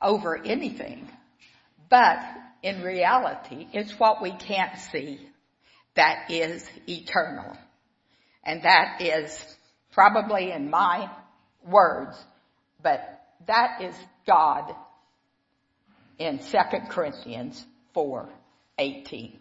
over 0.00 0.42
anything. 0.42 1.10
But 1.90 2.20
in 2.62 2.82
reality, 2.82 3.66
it's 3.74 3.98
what 3.98 4.22
we 4.22 4.32
can't 4.32 4.78
see 4.78 5.20
that 5.94 6.30
is 6.30 6.66
eternal. 6.88 7.54
And 8.44 8.62
that 8.62 9.02
is 9.02 9.56
probably 9.92 10.52
in 10.52 10.70
my 10.70 11.10
words, 11.70 12.16
but 12.82 13.20
that 13.46 13.82
is 13.82 13.94
God 14.26 14.74
in 16.18 16.38
2 16.38 16.58
Corinthians 16.90 17.64
4, 17.94 18.28
18. 18.78 19.38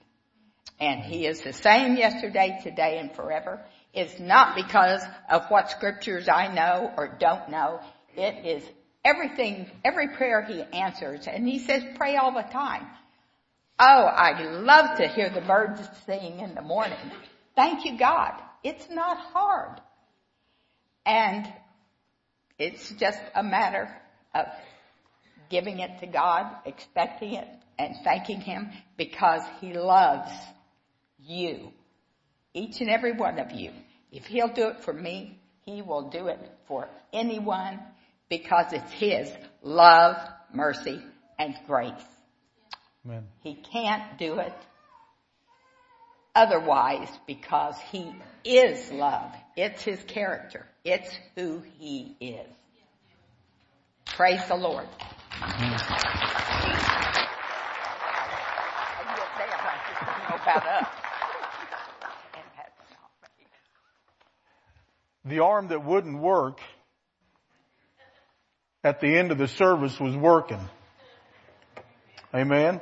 And 0.80 1.02
He 1.02 1.26
is 1.26 1.42
the 1.42 1.54
same 1.54 1.96
yesterday, 1.96 2.60
today, 2.64 3.00
and 3.00 3.12
forever. 3.16 3.64
It's 3.94 4.20
not 4.20 4.56
because 4.56 5.02
of 5.30 5.46
what 5.50 5.72
scriptures 5.72 6.30
I 6.30 6.54
know 6.54 6.94
or 6.98 7.18
don't 7.20 7.50
know. 7.50 7.80
It 8.16 8.46
is 8.46 8.64
everything, 9.04 9.70
every 9.84 10.10
prayer 10.10 10.44
he 10.44 10.62
answers, 10.62 11.28
and 11.28 11.48
he 11.48 11.60
says 11.60 11.84
pray 11.96 12.16
all 12.18 12.34
the 12.34 12.42
time. 12.42 12.86
Oh, 13.80 13.86
I 14.06 14.42
love 14.44 14.98
to 14.98 15.08
hear 15.08 15.30
the 15.30 15.42
birds 15.42 15.82
sing 16.06 16.40
in 16.40 16.56
the 16.56 16.62
morning. 16.62 16.98
Thank 17.56 17.86
you, 17.86 17.98
God. 17.98 18.34
It's 18.64 18.90
not 18.90 19.18
hard. 19.18 19.80
And 21.06 21.48
it's 22.60 22.90
just 22.92 23.20
a 23.36 23.44
matter 23.44 23.90
of 24.34 24.46
giving 25.50 25.80
it 25.80 26.00
to 26.00 26.08
God, 26.08 26.48
expecting 26.66 27.34
it, 27.34 27.48
and 27.80 27.96
thanking 28.04 28.42
Him 28.42 28.70
because 28.98 29.42
He 29.62 29.74
loves 29.74 30.32
you. 31.20 31.72
Each 32.54 32.82
and 32.82 32.90
every 32.90 33.14
one 33.14 33.40
of 33.40 33.52
you. 33.52 33.72
If 34.12 34.26
He'll 34.26 34.54
do 34.54 34.70
it 34.70 34.84
for 34.84 34.94
me, 34.94 35.40
He 35.66 35.82
will 35.82 36.10
do 36.10 36.28
it 36.28 36.40
for 36.68 36.90
anyone 37.14 37.80
because 38.30 38.74
it's 38.74 38.92
His 38.94 39.30
love, 39.62 40.18
mercy, 40.54 41.02
and 41.38 41.56
grace. 41.68 41.94
Amen. 43.06 43.26
He 43.42 43.56
can't 43.56 44.18
do 44.18 44.40
it 44.40 44.54
otherwise 46.38 47.10
because 47.26 47.76
He 47.92 48.14
is 48.46 48.92
love. 48.92 49.32
It's 49.56 49.82
His 49.82 50.02
character. 50.04 50.68
It's 50.86 51.10
who 51.36 51.64
He 51.80 52.16
is. 52.22 52.48
Praise 54.06 54.46
the 54.48 54.56
Lord. 54.56 54.88
The 65.26 65.40
arm 65.40 65.68
that 65.70 65.84
wouldn't 65.84 66.22
work 66.22 66.62
at 68.84 69.02
the 69.02 69.18
end 69.18 69.32
of 69.32 69.38
the 69.38 69.48
service 69.48 70.00
was 70.00 70.16
working. 70.16 70.62
Amen? 72.34 72.80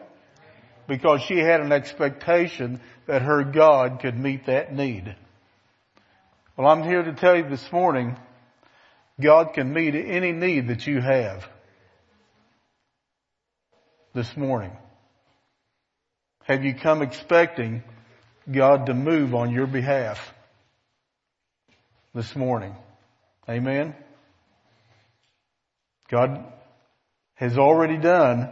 Because 0.88 1.22
she 1.22 1.38
had 1.38 1.62
an 1.62 1.72
expectation 1.72 2.80
that 3.08 3.22
her 3.22 3.44
God 3.44 4.00
could 4.02 4.18
meet 4.18 4.46
that 4.46 4.74
need. 4.74 5.16
Well, 6.56 6.68
I'm 6.68 6.84
here 6.84 7.04
to 7.04 7.14
tell 7.14 7.36
you 7.36 7.50
this 7.50 7.72
morning, 7.72 8.16
God 9.20 9.54
can 9.54 9.74
meet 9.74 9.96
any 9.96 10.32
need 10.32 10.68
that 10.68 10.86
you 10.86 11.02
have 11.02 11.48
this 14.14 14.38
morning. 14.38 14.72
Have 16.46 16.64
you 16.64 16.76
come 16.76 17.02
expecting 17.02 17.84
God 18.50 18.86
to 18.86 18.94
move 18.94 19.34
on 19.34 19.52
your 19.52 19.68
behalf 19.68 20.34
this 22.14 22.36
morning? 22.36 22.76
Amen. 23.50 23.96
God 26.10 26.46
has 27.36 27.58
already 27.58 27.98
done 27.98 28.50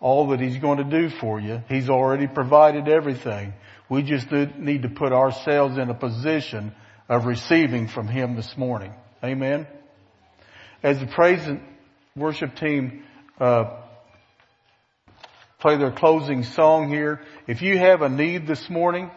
all 0.00 0.28
that 0.28 0.40
He's 0.40 0.58
going 0.58 0.78
to 0.78 0.84
do 0.84 1.08
for 1.08 1.40
you. 1.40 1.62
He's 1.68 1.88
already 1.88 2.26
provided 2.26 2.88
everything. 2.88 3.54
We 3.88 4.02
just 4.02 4.30
need 4.30 4.82
to 4.82 4.88
put 4.88 5.12
ourselves 5.12 5.78
in 5.78 5.88
a 5.88 5.94
position 5.94 6.74
of 7.08 7.24
receiving 7.24 7.88
from 7.88 8.06
Him 8.06 8.36
this 8.36 8.56
morning. 8.56 8.92
Amen. 9.24 9.66
As 10.82 11.00
the 11.00 11.06
praise 11.06 11.44
and 11.46 11.60
worship 12.14 12.54
team 12.54 13.02
uh, 13.40 13.76
play 15.58 15.76
their 15.76 15.90
closing 15.90 16.44
song 16.44 16.88
here, 16.88 17.20
if 17.46 17.62
you 17.62 17.78
have 17.78 18.02
a 18.02 18.08
need 18.08 18.46
this 18.46 18.70
morning, 18.70 19.10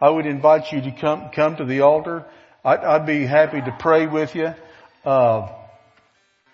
I 0.00 0.10
would 0.10 0.26
invite 0.26 0.72
you 0.72 0.80
to 0.82 0.90
come 0.92 1.30
come 1.30 1.56
to 1.56 1.64
the 1.64 1.80
altar. 1.82 2.26
I'd, 2.64 2.80
I'd 2.80 3.06
be 3.06 3.24
happy 3.24 3.60
to 3.60 3.76
pray 3.78 4.06
with 4.06 4.34
you. 4.34 4.54
Uh, 5.04 5.48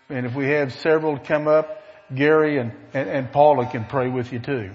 and 0.09 0.27
if 0.27 0.35
we 0.35 0.47
have 0.51 0.73
several 0.75 1.19
come 1.19 1.49
up, 1.49 1.83
Gary 2.15 2.59
and, 2.59 2.73
and, 2.95 3.09
and 3.09 3.33
Paula 3.33 3.67
can 3.67 3.85
pray 3.85 4.09
with 4.09 4.33
you 4.33 4.39
too. 4.39 4.71